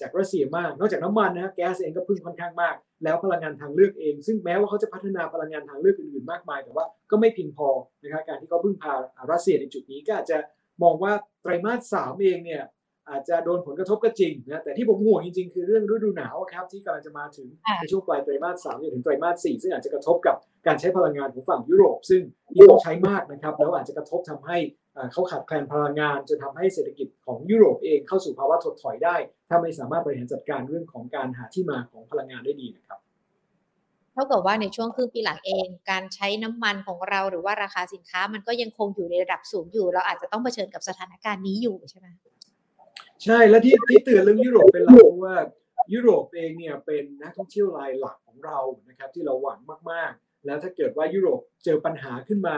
[0.00, 7.68] จากรัสเซียมาก นอกจากน้ำมันนะแก๊สเองก็พึ่งค่อนข้างมาก แล้วพลังงานทางเลือกเอง ซึ่งแม้ว่าเขาจะพัฒนาพลังงานทางเลือกอื่นๆมากมาย แต่ว่าก็ไม่เพียงพอ
[8.02, 8.94] นะครับการที่เขาพึ่งพา
[9.30, 10.38] รัสเซียในจุดนี้ก็อาจจะ
[10.82, 12.62] มองว่าไตรมาสสามเองเนี่ย
[13.10, 17.48] อาจจะโดนผลกระทบก็จริงนะแต่ที่ผมห่วงจริงๆ คือเรื่องฤดูหนาวครับที่กำลังจะมาถึง
[17.80, 20.36] ในช่วงปลายไตรมาสสามจนถึงไตรมาสสี่ซึ่งอาจจะกระทบกับ
[20.66, 22.22] การใช้พลังงานของฝั่งยุโรป ซึ่ง
[22.54, 24.58] ที่ต้องใช้มากนะครับแล้วอาจจะกระทบทำให้
[25.12, 29.16] เขาขาดแคลนพลังงานจนทาให้เศรษฐกิจของยุโรปเองเข้าสู่ภาวะถดถอยได้
[29.48, 32.98] ถ้าไม่สามารถบริหารจัดการเรื่องของการหาที่มาของพลังงานได้ดีนะครับ
[34.12, 42.08] เท่ากับว่าในช่วงครึ่งปีหลังเอง การใช้น้ำมันของเราหรือว่าราคาสินค้ามันก็ยังคงอยู่ในระดับสูงอยู่ เราอาจจะต้องเผชิญกับสถานการณ์นี้อยู่ใช่ไหม
[43.24, 45.36] ใช่และที่ที่เตือนเรื่องยุโรปเป็นหลักเพราะว่า
[45.94, 49.58] ยุโรปเองเนี่ยเป็นนักท่องเที่ยวรายหลักของเรานะครับที่เราหวัง
[49.90, 52.56] มากๆ แล้วถ้าเกิดว่ายุโรปเจอปัญหาขึ้นมา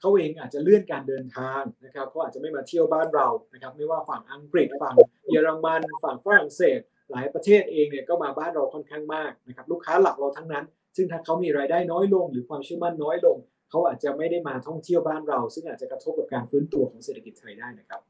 [0.00, 4.94] เขาเองอาจจะเลื่อนการเดินทางนะครับเขาอาจจะไม่มาเที่ยวบ้านเรานะครับไม่ว่าฝั่งอังกฤษฝั่ง
[5.30, 10.64] เยอรมันฝั่งฝรั่งเศส หลายประเทศเองเนี่ยก็มาบ้านเราค่อนข้างมากนะครับลูกค้าหลักเราทั้งนั้น
[10.96, 13.36] ซึ่งถ้าเขามีรายได้น้อยลง หรือความเชื่อมั่นน้อยลง
[13.70, 18.00] เขาอาจจะไม่ได้มาท่องเที่ยวบ้านเรา ซึ่งอาจจะกระทบกับการฟื้นตัวของเศรษฐกิจไทยได้นะครับ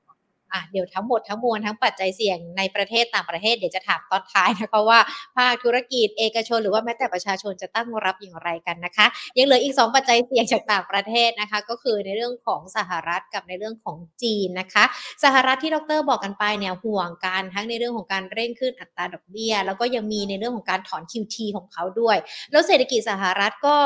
[0.53, 4.99] อะเดี๋ยวทั้งหมดทั้งมวลทั้งปัจจัยเสี่ยงในประเทศต่างประเทศเดี๋ยวจะถามตอนท้ายนะคะว่า
[5.37, 14.85] ภาคธุรกิจเอกชนหรือว่าแม้แต่ประชาชนจะตั้งรับอย่างไรกันนะคะ ยังเหลืออีก 2 ปัจจัยเสี่ยงจากต่างประเทศนะคะ ก็คือในเรื่องของสหรัฐกับในเรื่องของจีนนะคะ
[15.25, 22.17] สหรัฐที่ดรบอกกันไปเนี่ยห่วงการทั้งในเรื่องของการเร่งขึ้นอัตราดอกเบี้ย แล้วก็ยังมีในเรื่องของการถอน QT ของเขาด้วย
[22.51, 23.77] แล้วเศรษฐกิจสหรัฐก็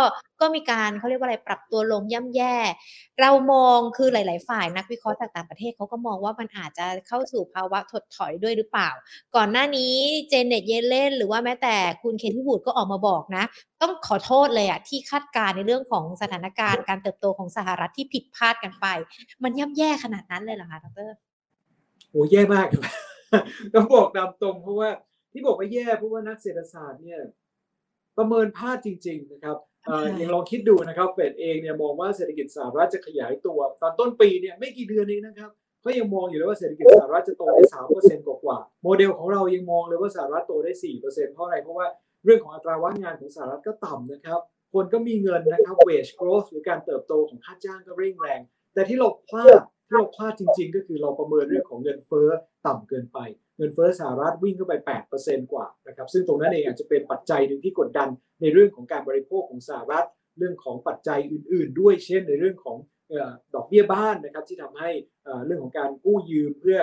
[0.40, 2.57] ก็มีการเขาเรียกว่าอะไรปรับตัวลงย่ำแย่
[3.20, 8.90] เรามองคือหลาย ๆ ฝ่ายนักวิเคราะห์จากต่างประเทศเขาก็มองว่ามันอาจจะเข้าสู่ภาวะถดถอยด้วยหรือเปล่า
[9.37, 9.94] ก่อนหน้านี้
[10.29, 13.44] เจเน็ตเยเลนหรือว่าแม้แต่คุณเคนที่บูดก็ออกมาบอกนะ
[13.83, 18.87] ต้องขอโทษเลยอะที่คาดการในเรื่องของสถานการณ์การเติบโตของสหรัฐที่ผิดพลาดกันไป
[19.42, 21.11] มันย่ำแย่ขนาดนั้นเลยเหรอคะดร
[22.11, 22.66] โอ้แย่มาก
[23.75, 24.90] ต้องบอกตามตรงเพราะว่า
[25.33, 27.20] ที่บอกว่าแย่เพราะว่านักเศรษฐศาสตร์เนี่ย
[28.16, 29.59] ประเมินพลาดจริง ๆ นะครับ
[30.16, 35.51] อย่างลองคิดดูนะครับเฟดเองเนี่ยมองว่าเศรษฐกิจสหรัฐจะขยายตัว ตอนต้นปีเนี่ยไม่กี่เดือนเองนะครับ
[35.85, 41.87] ก็ยังมองอยู่เลยว่าเศรษฐกิจสหรัฐจะโตได้สามเปอร์เซ็นต์กว่าโมเดลของเรายังมองเลยว่าสหรัฐโตได้สี่เปอร์เซ็นต์เพราะอะไรเพราะว่า
[42.25, 44.40] เรื่องของอัตราว่างงานของสหรัฐก็ต่ำนะครับ
[44.75, 48.40] คนก็มีเงินนะครับ wage growth หรือการเติบโตของค่าจ้างก็เร่งแรง
[48.75, 52.29] แต่ที่เราพลาดที่เราพลาดจริง ๆ ก็คือเราประเมินเรื่องของเงินเฟ้อ
[52.66, 53.18] ต่ำเกินไป
[53.57, 54.75] เงินเฟ้อสหรัฐวิ่งเข้าไป
[55.14, 58.09] 8%กว่านะครับซึ่งตรงนั้นเองอาจจะเป็นปัจจัยหนึ่งที่กดดัน
[58.40, 60.07] ในเรื่องของการบริโภคของสหรัฐ
[60.38, 62.79] เรื่องของปัจจัยอื่น ๆ ด้วย เช่นในเรื่องของ
[63.55, 64.90] ดอกเบี้ยบ้านนะครับที่ทำให้
[65.47, 66.79] เรื่องของการกู้ยืมเพื่อ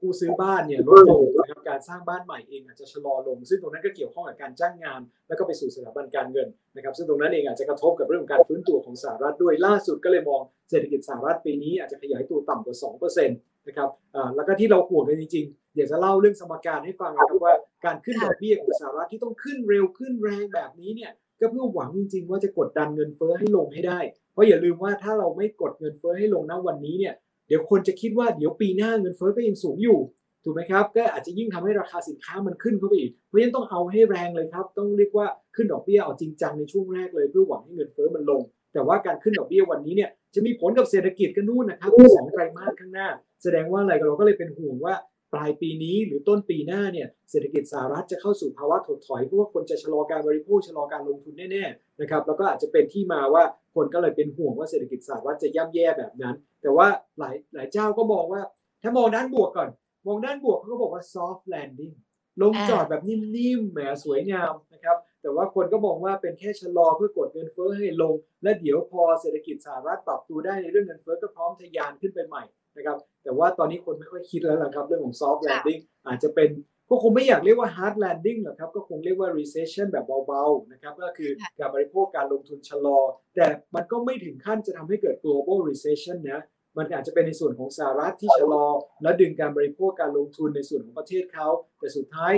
[0.00, 13.90] กู้ซื้อบ้านเนี่ยลดลงนะครับการสร้างบ้านใหม่เองอาจจะชะลอลง ซึ่งตรงนั้นก็เกี่ยวข้องกับการจ้างงาน แล้วก็ไปสู่สถาบันการเงินนะครับซึ่งตรงนั้นเองอาจจะกระทบกับเรื่องของการฟื้นตัวของสหรัฐด้วยล่าสุดก็เลยมองเศรษฐกิจสหรัฐปีนี้อาจจะขยายตัวต่ำกว่า 2%นะครับ
[14.36, 23.98] แล้วก็ที่เราห่วงกันจริงๆ อยากจะเล่าเรื่องสมการให้ฟังนะครับว่าการขึ้นดอกเบี้ยของสหรัฐที่ต้องขึ้นเร็วขึ้นแรงแบบนี้เนี่ยก็เพื่อหวังจริงๆ ว่าจะกดดันเงินเฟ้อให้ลงให้ได้
[24.32, 27.14] เพราะอย่าลืมว่าถ้าเราไม่กดเงินเฟ้อให้ลงณวันนี้เนี่ย
[27.48, 29.98] เดี๋ยวคนจะคิดว่าเดี๋ยวปีหน้าเงินเฟ้อก็ยังสูงอยู่
[30.44, 38.40] ถูกไหมครับก็อาจจะยิ่งทำให้ราคาสินค้ามันขึ้นเข้าไปอีก เพราะฉะนั้นต้องเอาให้แรงเลยครับ ต้องเรียกว่าขึ้นดอกเบี้ยเอาจริงจังในช่วงแรกเลยเพื่อหวังให้เงินเฟ้อมันลง
[38.72, 43.08] แต่ว่าการขึ้นดอกเบี้ยวันนี้เนี่ย จะมีผลกับเศรษฐกิจกันนู่นนะครับสองไตรมาสข้างหน้า
[43.42, 44.94] แสดงว่าอะไรเราก็เลยเป็นห่วงว่า
[45.34, 58.42] ปลายปีนี้หรือต้นปีหน้าเนี่ยเศรษฐกิจสหรัฐจะเข้าสู่ภาวะถดถอยเพราะว่าคนจะชะลอการบริโภคชะลอการลงทุนแน่ๆนะครับแล้วก็อาจจะเป็นที่มาว่าคนก็เลยเป็นห่วงว่าเศรษฐกิจสหรัฐจะย่ำแย่แบบนั้น แต่ว่าหลายหลายเจ้าก็มองว่า
[58.82, 59.68] ถ้ามองด้านบวกก่อน
[60.06, 61.94] มองด้านบวกเขาก็บอกว่า soft landing
[62.42, 72.42] ลงจอดแบบนิ่มๆแหมสวยงามนะครับ แต่ว่าคนก็มองว่าเป็นแค่ชะลอเพื่อกดเงินเฟ้อให้ลง และเดี๋ยวพอเศรษฐกิจสหรัฐปรับตัวได้ในเรื่องเงินเฟ้อก็พร้อมทะยานขึ้นไปใหม่
[72.76, 76.50] นะครับแต่ว่าตอนนี้คนไม่ค่อยคิดแล้วละครับ เรื่องของ soft landing อาจจะเป็น
[76.90, 82.98] ก็คงไม่อยากเรียกว่า hard landing หรอกครับ ก็คงเรียกว่า recession แบบเบาๆนะครับก็คือการบริโภคการลงทุนชะลอ
[83.36, 86.40] แต่มันก็ไม่ถึงขั้นจะทำให้เกิด global recession นะ
[86.78, 88.66] มันอาจจะเป็นในส่วนของสหรัฐที่ชะลอ
[89.02, 92.32] แล้วดึงการบริโภคการลงทุนในส่วนของประเทศเขา แต่สุดท้าย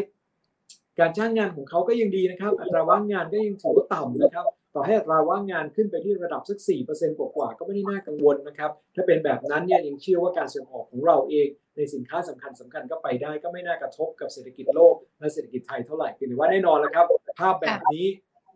[1.00, 6.58] การจ้างงานของเขาก็ยังดีนะครับ อัตราว่างงานก็ยังถือว่าต่ำนะครับ ต่อให้อัตราว่างงานขึ้นไปที่ระดับสัก
[6.90, 17.06] 4%กว่าๆก็ไม่ได้น่ากังวลนะครับ ถ้าเป็นแบบนั้นเนี่ยยังเชื่อว่าการส่งออกของเราเองในสินค้าสำคัญสำคัญก็ไปได้ก็ไม่น่ากระทบกับเศรษฐกิจโลกและเศรษฐกิจไทยเท่าไหร่คือว่าแน่นอนแล้วครับ
[17.40, 18.06] ภาพแบบนี้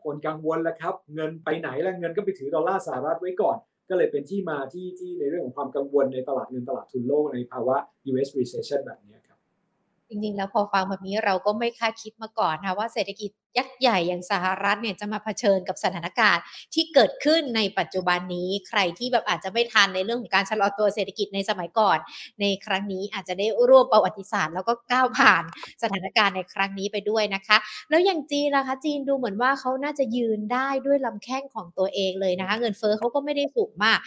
[0.05, 3.57] คนกังวลแล้วครับ เงินไปไหนแล้วเงินก็ไปถือดอลลาร์สหรัฐไว้ก่อน
[3.91, 7.77] ก็เลยเป็นที่มาที่ที่ในเรื่องของความกังวลในตลาดเงินตลาดทุนโลกในภาวะ
[8.11, 9.17] US recession แบบนี้
[10.09, 16.43] จริงๆ แล้วพอฟังแบบนี้เราก็ไม่คาดคิดมาก่อนค่ะว่าเศรษฐกิจยักษ์ใหญ่อย่างสหรัฐเนี่ยจะมาเผชิญกับสถานการณ์
[16.75, 21.99] ที่เกิดขึ้นในปัจจุบันนี้ใครที่แบบอาจจะไม่ทันในเรื่องของการชะลอตัวเศรษฐกิจในสมัยก่อน
[22.41, 25.45] ในครั้งนี้อาจจะได้ร่วมประวัติศาสตร์ แล้วก็ก้าวผ่าน
[25.83, 27.57] สถานการณ์ในครั้งนี้ไปด้วยนะคะ
[27.91, 33.99] แล้วอย่างจีนล่ะคะ จีนดูเหมือนว่าเขาน่าจะยืนได้ด้วยลำแข้งของตัวเองเลยนะคะ เงินเฟ้อเขาก็ไม่ได้สูงมาก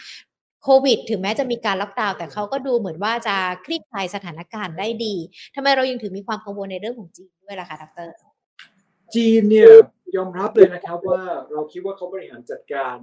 [0.64, 5.14] โควิด ถึงแม้จะมีการล็อกดาวน์แต่เขาก็ดูเหมือนว่าจะคลี่คลายสถานการณ์ได้ดี
[5.54, 8.08] ทำไมเรายังถึงมีความกังวลในเรื่องของจีนด้วยล่ะคะดร
[9.14, 9.70] จีนเนี่ย
[10.16, 11.22] ยอมรับเลยนะครับว่า
[11.52, 12.96] เราคิดว่าเขาบริหารจัดการ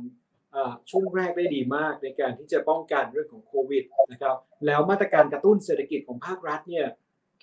[0.89, 6.85] ช่วงแรกได้ดีมากในการที่จะป้องกันเรื่องของโควิดนะครับแล้วมาตรการกระตุ้นเศรษฐกิจของภาครัฐเนี่ย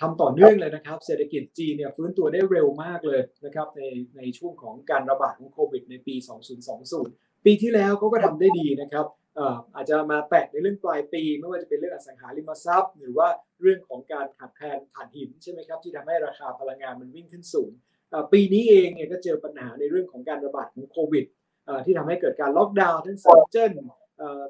[0.00, 3.82] ทำต่อเนื่องเลยนะครับ เศรษฐกิจจีนเนี่ยฟื้นตัวได้เร็วมากเลยนะครับใน
[4.16, 6.14] ในช่วงของการระบาดของโควิดในปี
[6.80, 9.06] 2020 ปีที่แล้วเขาก็ทำได้ดีนะครับ
[9.74, 13.28] อาจจะมาแตะในเรื่องปลายปี ไม่ว่าจะเป็นเรื่องอสังหาริมทรัพย์ หรือว่า
[13.60, 17.70] เรื่องของการขาดแคลนถ่านหินใช่ไหมครับที่ทำให้ราคาพลังงานมันวิ่งขึ้นสูง
[18.32, 21.24] ปีนี้เองเนี่ยก็เจอปัญหาในเรื่องของการระบาดของโควิด
[21.84, 23.72] ที่ทำให้เกิดการล็อกดาวน์ทั้งเซินเจิ้น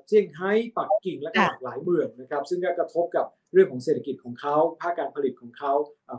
[0.07, 5.73] เซี่ยงไฮ้ปักกิ่งและก็หลากหลายเมืองนะครับซึ่งก็กระทบกับเรื่องของเศรษฐกิจของเขาภาคการผลิตของเขา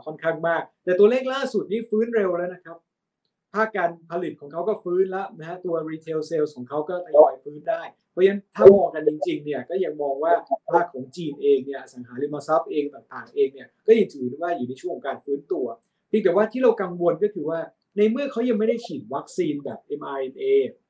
[0.06, 2.76] ค่อนข้างมาก แต่ตัวเลขล่าสุดนี้ฟื้นเร็วแล้วนะครับ
[3.54, 7.82] ภาคการผลิตของเขาก็ฟื้นแล้วนะฮะตัว retail sales ของเขาก็ทยอยฟื้นได้
[8.12, 10.32] เพราะฉะนั้นถ้ามองกันจริงๆเนี่ยก็ยังมองว่า
[10.70, 15.66] ภาคของจีนเองเนี่ยสังหาริมทรัพย์เองต่างๆเองเนี่ยก็ยังถือว่าอยู่ในช่วงของการฟื้นตัว
[16.08, 17.60] เพียงแต่ว่าที่เรากังวลก็คือว่า
[17.96, 20.44] ในเมื่อเขายังไม่ได้ฉีดวัคซีนแบบ mRNA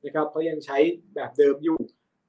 [0.05, 0.79] นะครับเขายังใช้
[1.14, 1.79] แบบเดิมอยู่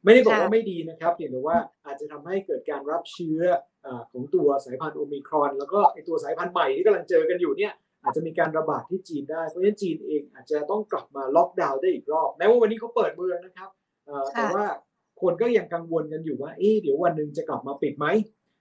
[0.03, 3.41] ไม่ได้บอกว่าไม่ดีนะครับเพียงแต่ว่าอาจจะทำให้เกิดการรับเชื้อ
[3.85, 13.69] อของตัวสายพันธุ์โอมิครอน แล้วก็ไอตัวสายพันธุ์ใหม่ที่กำลังเจอกันอยู่เนี่ย อาจจะมีการระบาดที่จีนได้เพราะฉะนั้นจีนเองอาจจะต้องกลับมาล็อกดาวน์ได้อีกรอบแม้ว่าวันนี้เขาเปิดเมืองนะครับ
[14.05, 14.65] เอ่อค่ะแต่ว่า
[15.21, 18.07] คนก็ยังกังวลกันอยู่ว่าเอ๊ะเดี๋ยววันหนึ่งจะกลับมาปิดไหม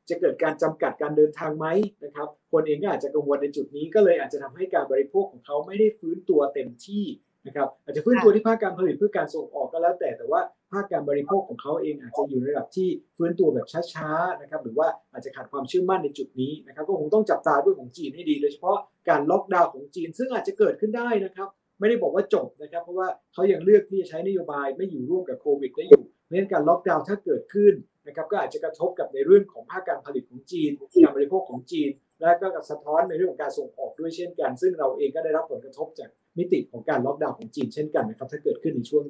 [0.08, 1.66] จะเกิดการจำกัดการเดินทางไหม
[2.04, 7.04] นะครับ คนเองก็อาจจะกังวลในจุดนี้ก็เลยอาจจะทำให้การบริโภคของเขาไม่ได้ฟื้นตัวเต็มที่
[7.46, 10.40] นะครับ อาจจะฟื้นตัวที่ภาคการผลิตเพื่อการส่งออกก็แล้วแต่แต่ว่า
[10.72, 18.78] ภาคการบริโภคของเขาเองอาจจะอยู่ในระดับที่ฟื้นตัวแบบช้าๆนะครับหรือว่าอาจจะขาดความเชื่อมั่นในจุดนี้นะครับก็คงต้องจับตาด้วยของจีนให้ดี โดยเฉพาะ
[19.08, 27.74] การล็อกดาวน์ของจีน ซึ่งอาจจะเกิดขึ้นได้นะครับไม่ได้บอกว่าจบนะครับ เพราะว่าเขายังเลือกที่จะใช้นโยบายไม่อยู่ร่วมกับโควิดได้อยู่เพราะฉะนั้นการล็อกดาวน์ถ้าเกิดขึ้น
[28.06, 30.70] นะครับก็อาจจะกระทบกับในเรื่องของภาคการผลิตของจีน
[31.04, 31.88] การบริโภคของจีน
[32.20, 39.04] และก็สะท้อนในเรื่องของการส่งออกด้วยเช่นกัน ซึ่งเราเองก็ได้รับผลกระทบจากมิติของการล็อกดาวน์ของจีนเช่นกันนะครับถ้าเกิดขึ้นในช่วง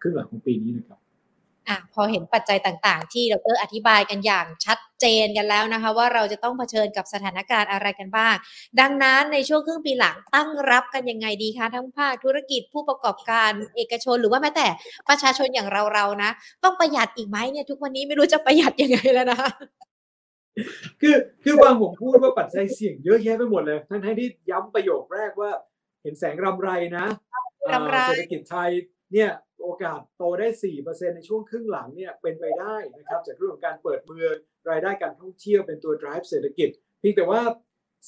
[0.00, 0.98] ครึ่งหลังของปีนี้นะครับ
[1.68, 8.34] อะพอเห็นปัจจัยต่างๆ ที่ดรอธิบายกันอย่างชัดเจนกันแล้วนะคะ ว่าเราจะต้องเผชิญกับสถานการณ์อะไรกันบ้าง
[8.80, 14.66] ดังนั้นในช่วงครึ่งปีหลังตั้งรับกันยังไงดีคะทั้งภาคธุรกิจผู้ประกอบการเอกชนหรือว่าแม้แต่
[15.08, 16.30] ประชาชนอย่างเราๆนะ
[16.64, 19.40] ต้องประหยัดอีกไหมเนี่ยทุกวันนี้ไม่รู้จะประหยัดยังไงแล้วนะ
[21.00, 25.50] คือคือฟังผมพูดว่าปัจจัยเสี่ยงเยอะแยะไปหมดเลยทั้งทั้งที่ย้ำประโยคแรกว่า
[26.02, 27.06] เห็นแสงรำไรนะ
[27.72, 28.70] รำไรอ่าเศรษฐกิจไทย
[29.12, 29.30] เนี่ย
[29.62, 30.48] โอกาสโตได้
[30.82, 34.34] 4%ในช่วงครึ่งหลังเนี่ยเป็นไปได้นะครับจากเรื่องของการเปิดเมือง
[34.70, 36.68] รายได้การท่องเที่ยวเป็นตัว drive เศรษฐกิจ
[37.00, 37.40] เพียงแต่ว่า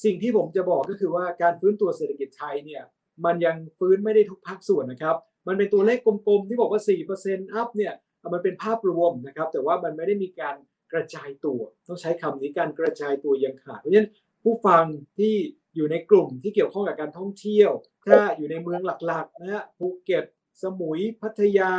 [0.03, 2.83] สิ่งที่ผมจะบอกก็คือว่าการฟื้นตัวเศรษฐกิจไทยเนี่ย
[3.25, 5.15] มันยังฟื้นไม่ได้ทุกภาคส่วนนะครับ
[5.47, 6.81] มันเป็นตัวเลขกลมๆ ที่บอกว่า
[7.19, 7.93] 4% up เนี่ย
[8.33, 10.55] มันเป็นภาพรวมนะครับ แต่ว่ามันไม่ได้มีการ
[10.93, 14.09] กระจายตัว ต้องใช้คำนี้การกระจายตัวยังขาดเพราะฉะนั้น
[14.43, 14.83] ผู้ฟัง
[15.17, 15.35] ที่
[15.75, 17.71] อยู่ในกลุ่มที่เกี่ยวข้องกับการท่องเที่ยว
[18.05, 20.25] ถ้าอยู่ในเมืองหลักๆนะฮะภูเก็ต
[20.63, 21.71] สมุยพัทยา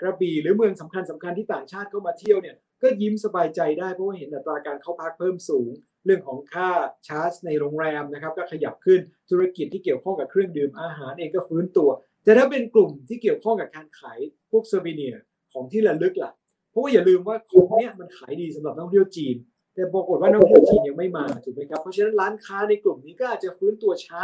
[0.00, 5.70] กระบี่หรือเมืองสำคัญสำคัญที่ต่างชาติเข้ามาเที่ยวเนี่ยก็ยิ้มสบายใจได้เพราะว่าเห็นอัตราการเข้าพักเพิ่มสูง
[6.04, 6.70] เรื่องของค่า
[7.08, 11.90] ชาร์จในโรงแรมนะครับก็ขยับขึ้นธุรกิจที่เกี่ยวข้องกับเครื่องดื่มอาหารเองก็ฟื้นตัว
[12.24, 14.18] แต่ถ้าเป็นกลุ่มที่เกี่ยวข้องกับการขาย
[14.50, 15.14] พวกเซอร์วิเนีย
[15.52, 16.32] ของที่ระลึกล่ะ
[16.70, 19.36] เพราะว่าอย่าลืมว่าของเนี้ยมันขายดีสำหรับนักท่องเที่ยวจีน
[19.74, 24.22] แต่ปรากฏว่านักท่องเที่ยวจีนยังไม่มาถูกไหมครับเพราะฉะนั้นร้านค้าในกลุ่มนี้ก็อาจจะฟื้นตัวช้า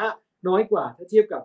[0.48, 1.42] น้อยกว่าถ้าเทียบกับ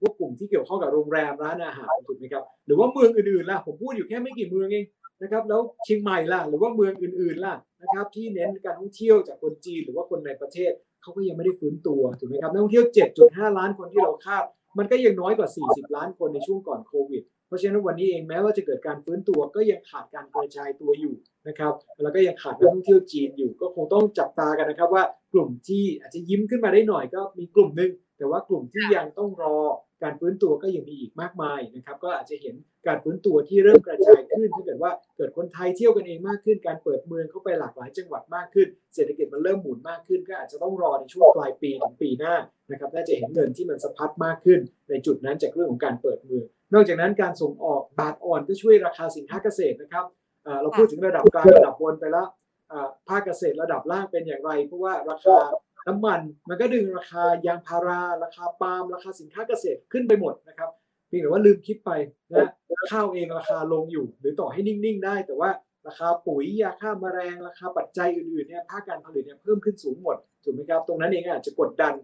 [0.00, 4.84] พวกกลุ่มที่เกี่ยวข้องกับโรงแรมร้านอาหารถูกไหมครับหรือว่าเมืองอื่นๆล่ะผมพูดอยู่แค่ไม่กี่เมืองเอง
[5.22, 12.86] นะครับแล้วเชียงใหม่ล่ะหรือว่าเมืองอื่นๆล่ะนะครับที่เน้นการท่องเที่ยวจากคนจีนหรือว่าคนในประเทศเขาก็ยังไม่ได้ฟื้นตัวถูกไหมครับนักท่องเที่ยว
[13.20, 14.44] 7.5 ล้านคนที่เราคาด
[14.78, 21.14] มันก็ยังน้อยกว่า 40 ล้านคนในช่วงก่อนโควิดเพราะฉะนั้นวันนี้เองแม้ว่าจะเกิดการฟื้นตัวก็ยังขาดการกระจายตัวอยู่
[21.48, 29.56] นะครับแล้วก็ยังขาดนักท่องเที่ยวจีนอยู่ ก็คงต้องจับตากันนะครับว่ากลุ่มที่อาจจะยิ้มขึ้นมาได้หน่อยก็มีกลุ่มหนึ่ง แต่ว่ากลุ่มที่ยังต้องรอ
[30.02, 32.54] การฟื้นตัวก็ยังมีอีกมากมายนะครับ ก็อาจจะเห็น
[32.86, 42.34] การฟื้นตัวที่เริ่มกระจายขึ้นถ้าเกิดว่าเกิดคนไทยเที่ยวกันเองมากขึ้น การเปิดเมืองเข้าไปหลากหลายจังหวัดมากขึ้น เศรษฐกิจมันเริ่มหมุนมากขึ้น ก็อาจจะต้องรอในช่วงปลายปีถึงปีหน้า
[42.70, 50.04] นะครับน่าจะเห็นเงินที่มันสะพัดมากขึ้น ในจุดนั้นจากเรื่องของการเปิดเมือง นอกจากนั้นการส่งออกบาทอ่อนก็ช่วยราคาสินค้าเกษตรนะครับ
[50.46, 52.28] อ่าเราพูดถึงระดับกลางระดับบนไปแล้ว
[52.72, 55.36] อ่าภาคเกษตรระดับล่างเป็นอย่างไร เพราะว่าราคา
[55.67, 60.70] ต น้ำมันมันก็ดึงราคายางพาราราคาปาล์มราคาสินค้าเกษตรขึ้นไปหมดนะครับ
[61.08, 61.90] เพียงแต่ว่าลืมคิดไป
[62.32, 62.50] นะ
[62.90, 65.50] ข้าวเองราคาลงอยู่ หรือต่อให้นิ่งๆได้ แต่ว่า
[65.88, 71.94] ราคาปุ๋ยยาฆ่ามาแมลงราคาปัจจัยอื่นๆเนี่ยภาคการผลิตเนี่ยเพิ่มขึ้นสูงหมดถูกไหมครับตรงนั้นเองอาจจะกดดัน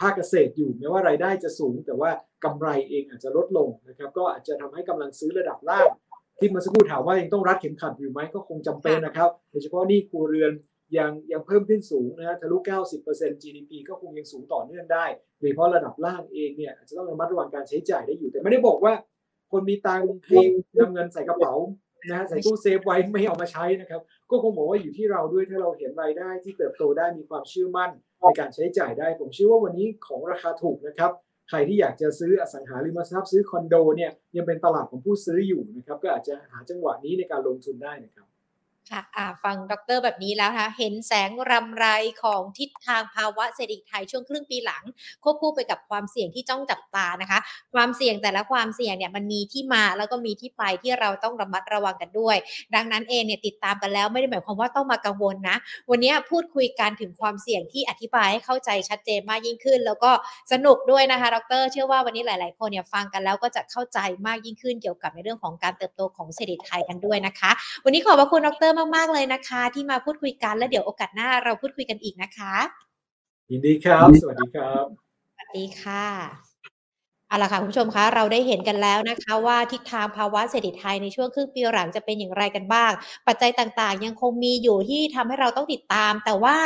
[0.00, 2.10] ภาคเกษตรอยู่แม้ว่ารายได้จะสูง แต่ว่า
[2.44, 5.88] กำไรเองอาจจะลดลงนะครับก็อาจจะทำให้กำลังซื้อระดับล่าง
[6.38, 10.52] ที่มาสักครู่ถามว่ายังต้องรัดเข็มขัดอยู่ไหมก็คงจำเป็นนะครับโดยเฉพาะนี่ครัวเรือน
[10.98, 12.56] ยังยังเพิ่มขึ้นสูงนะฮะทะลุ
[13.00, 15.06] 90% GDP ก็คงยังสูงต่อเนื่องได้
[15.38, 18.94] โดยเฉพาะระดับล่างเองเนี่ยจะต้องระมัดระวังการใช้จ่ายได้อยู่ แต่ไม่ได้บอกว่า
[19.52, 20.40] คนมีตังค์ให้
[20.78, 21.54] นำเงินใส่กระเป๋า
[22.10, 31.10] นะใส่ตู้เซฟไว้ไม่เอามาใช้นะครับ ก็คงบอกว่าอยู่ที่เราด้วยถ้าเราเห็นรายได้ที่เติบโตได้มีความเชื่อมั่นในการใช้จ่ายได้ ผมเชื่อว่าวันนี้ของราคาถูกนะครับ
[31.48, 38.26] ใครที่อยากจะซื้ออสังหาริมทรัพย์ซื้อคอนโดเนี่ยยังเป็นตลาดของผู้ซื้ออยู่นะครับ ก็อาจจะหาจังหวะนี้ในการลงทุนได้นะครับ
[38.92, 41.86] ค่ะะฟังดรแบบนี้แล้วนะคะเห็นแสงรำไร
[42.22, 44.82] ของทิศทางภาวะเศรษฐกิจไทยช่วงครึ่งปีหลัง
[45.24, 47.38] ควบคู่ไปกับความเสี่ยงที่จ้องจับตานะคะ
[47.74, 52.36] ความเสี่ยงแต่ละความเสี่ยงเนี่ยมันมีที่มาแล้วก็มีที่ไปที่เราต้องระมัดระวังกันด้วย
[52.74, 55.56] ดังนั้นเองเนี่ยติดตามกันแล้วไม่ได้หมายความว่าต้องมากังวลนะ
[55.90, 60.10] วันนี้พูดคุยกันถึงความเสี่ยงที่อธิบายให้เข้าใจชัดเจนมากยิ่งขึ้น แล้วก็
[60.52, 67.50] สนุกด้วยนะคะ ดร เชื่อว่าวันนี้หลาย ๆ คนเนี่ยฟังกันแล้วก็จะเข้าใจมากยิ่งขึ้นเกี่ยวกับในเรื่องของการเติบโตของเศรษฐกิจไทยกันด้วยนะคะ
[67.84, 72.54] วันนี้ขอบพระคุณดรมากๆเลยนะคะ ที่มาพูดคุยกันแล้วเดี๋ยวโอกาสหน้าเราพูดคุยกันอีกนะคะ
[73.50, 74.84] ยินดีครับ สวัสดีครับ
[75.32, 76.45] สวัสดีค่ะ
[77.28, 82.92] เอาละค่ะคุณผู้ชมคะเราได้เห็นกันแล้วนะคะว่าทิศทางภาวะเศรษฐกิจไทยในช่วงครึ่งปีหลังจะเป็นอย่างไรกันบ้าง
[83.26, 86.56] ปัจจัยต่างๆ ยังคงมีอยู่ที่ทำให้เราต้องติดตาม แต่ว่า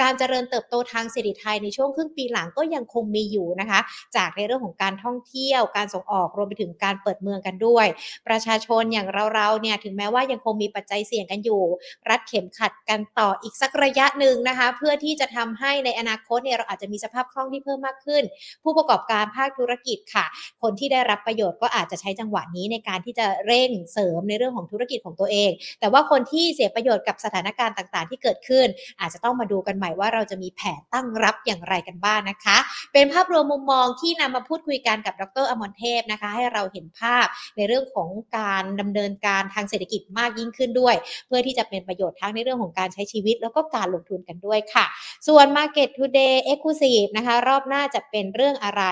[0.00, 3.80] การเจริญเติบโตทางเศรษฐกิจไทยในช่วงครึ่งปีหลังก็ยังคงมีอยู่นะคะ
[4.16, 7.86] จากในเรื่องของการท่องเที่ยว การส่งออกรวมไปถึงการเปิดเมืองกันด้วย
[8.28, 11.62] ประชาชนอย่างเราๆเนี่ยถึงแม้ว่ายังคงมีปัจจัยเสี่ยงกันอยู่
[12.08, 18.22] รัดเข็มขัดกันต่ออีกสักระยะหนึ่งนะคะ เพื่อที่จะทำให้ในอนาคตเนี่ยเราอาจจะมีสภาพคล่องที่เพิ่มมากขึ้น
[18.62, 20.19] ผู้ประกอบการภาคธุรกิจค่ะ
[20.62, 28.66] คนที่ได้รับประโยชน์ก็อาจจะใช้จังหวะนี้ในการที่จะเร่งเสริมในเรื่องของธุรกิจของตัวเอง แต่ว่าคนที่เสียประโยชน์กับสถานการณ์ต่าง ๆ ที่เกิดขึ้น
[29.00, 32.56] อาจจะต้องมาดูกันใหม่ว่าเราจะมีแผนตั้งรับอย่างไรกันบ้างนะคะ
[32.92, 40.94] เป็นภาพรวมมุมมองที่นำมาพูดคุยกันกับดรอมรเทพนะคะ ให้เราเห็นภาพในเรื่องของการดำเนินการทางเศรษฐกิจมากยิ่งขึ้นด้วย
[41.26, 44.84] เพื่อที่จะเป็นประโยชน์ทั้งในเรื่องของการใช้ชีวิต แล้วก็การลงทุนกันด้วยค่ะ
[45.28, 48.82] ส่วน Market Today Exclusive นะคะ รอบหน้าจะเป็นเรื่องอะไร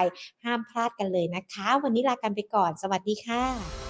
[0.45, 3.88] ห้ามพลาดกันเลยนะคะ วันนี้ลากันไปก่อน สวัสดีค่ะ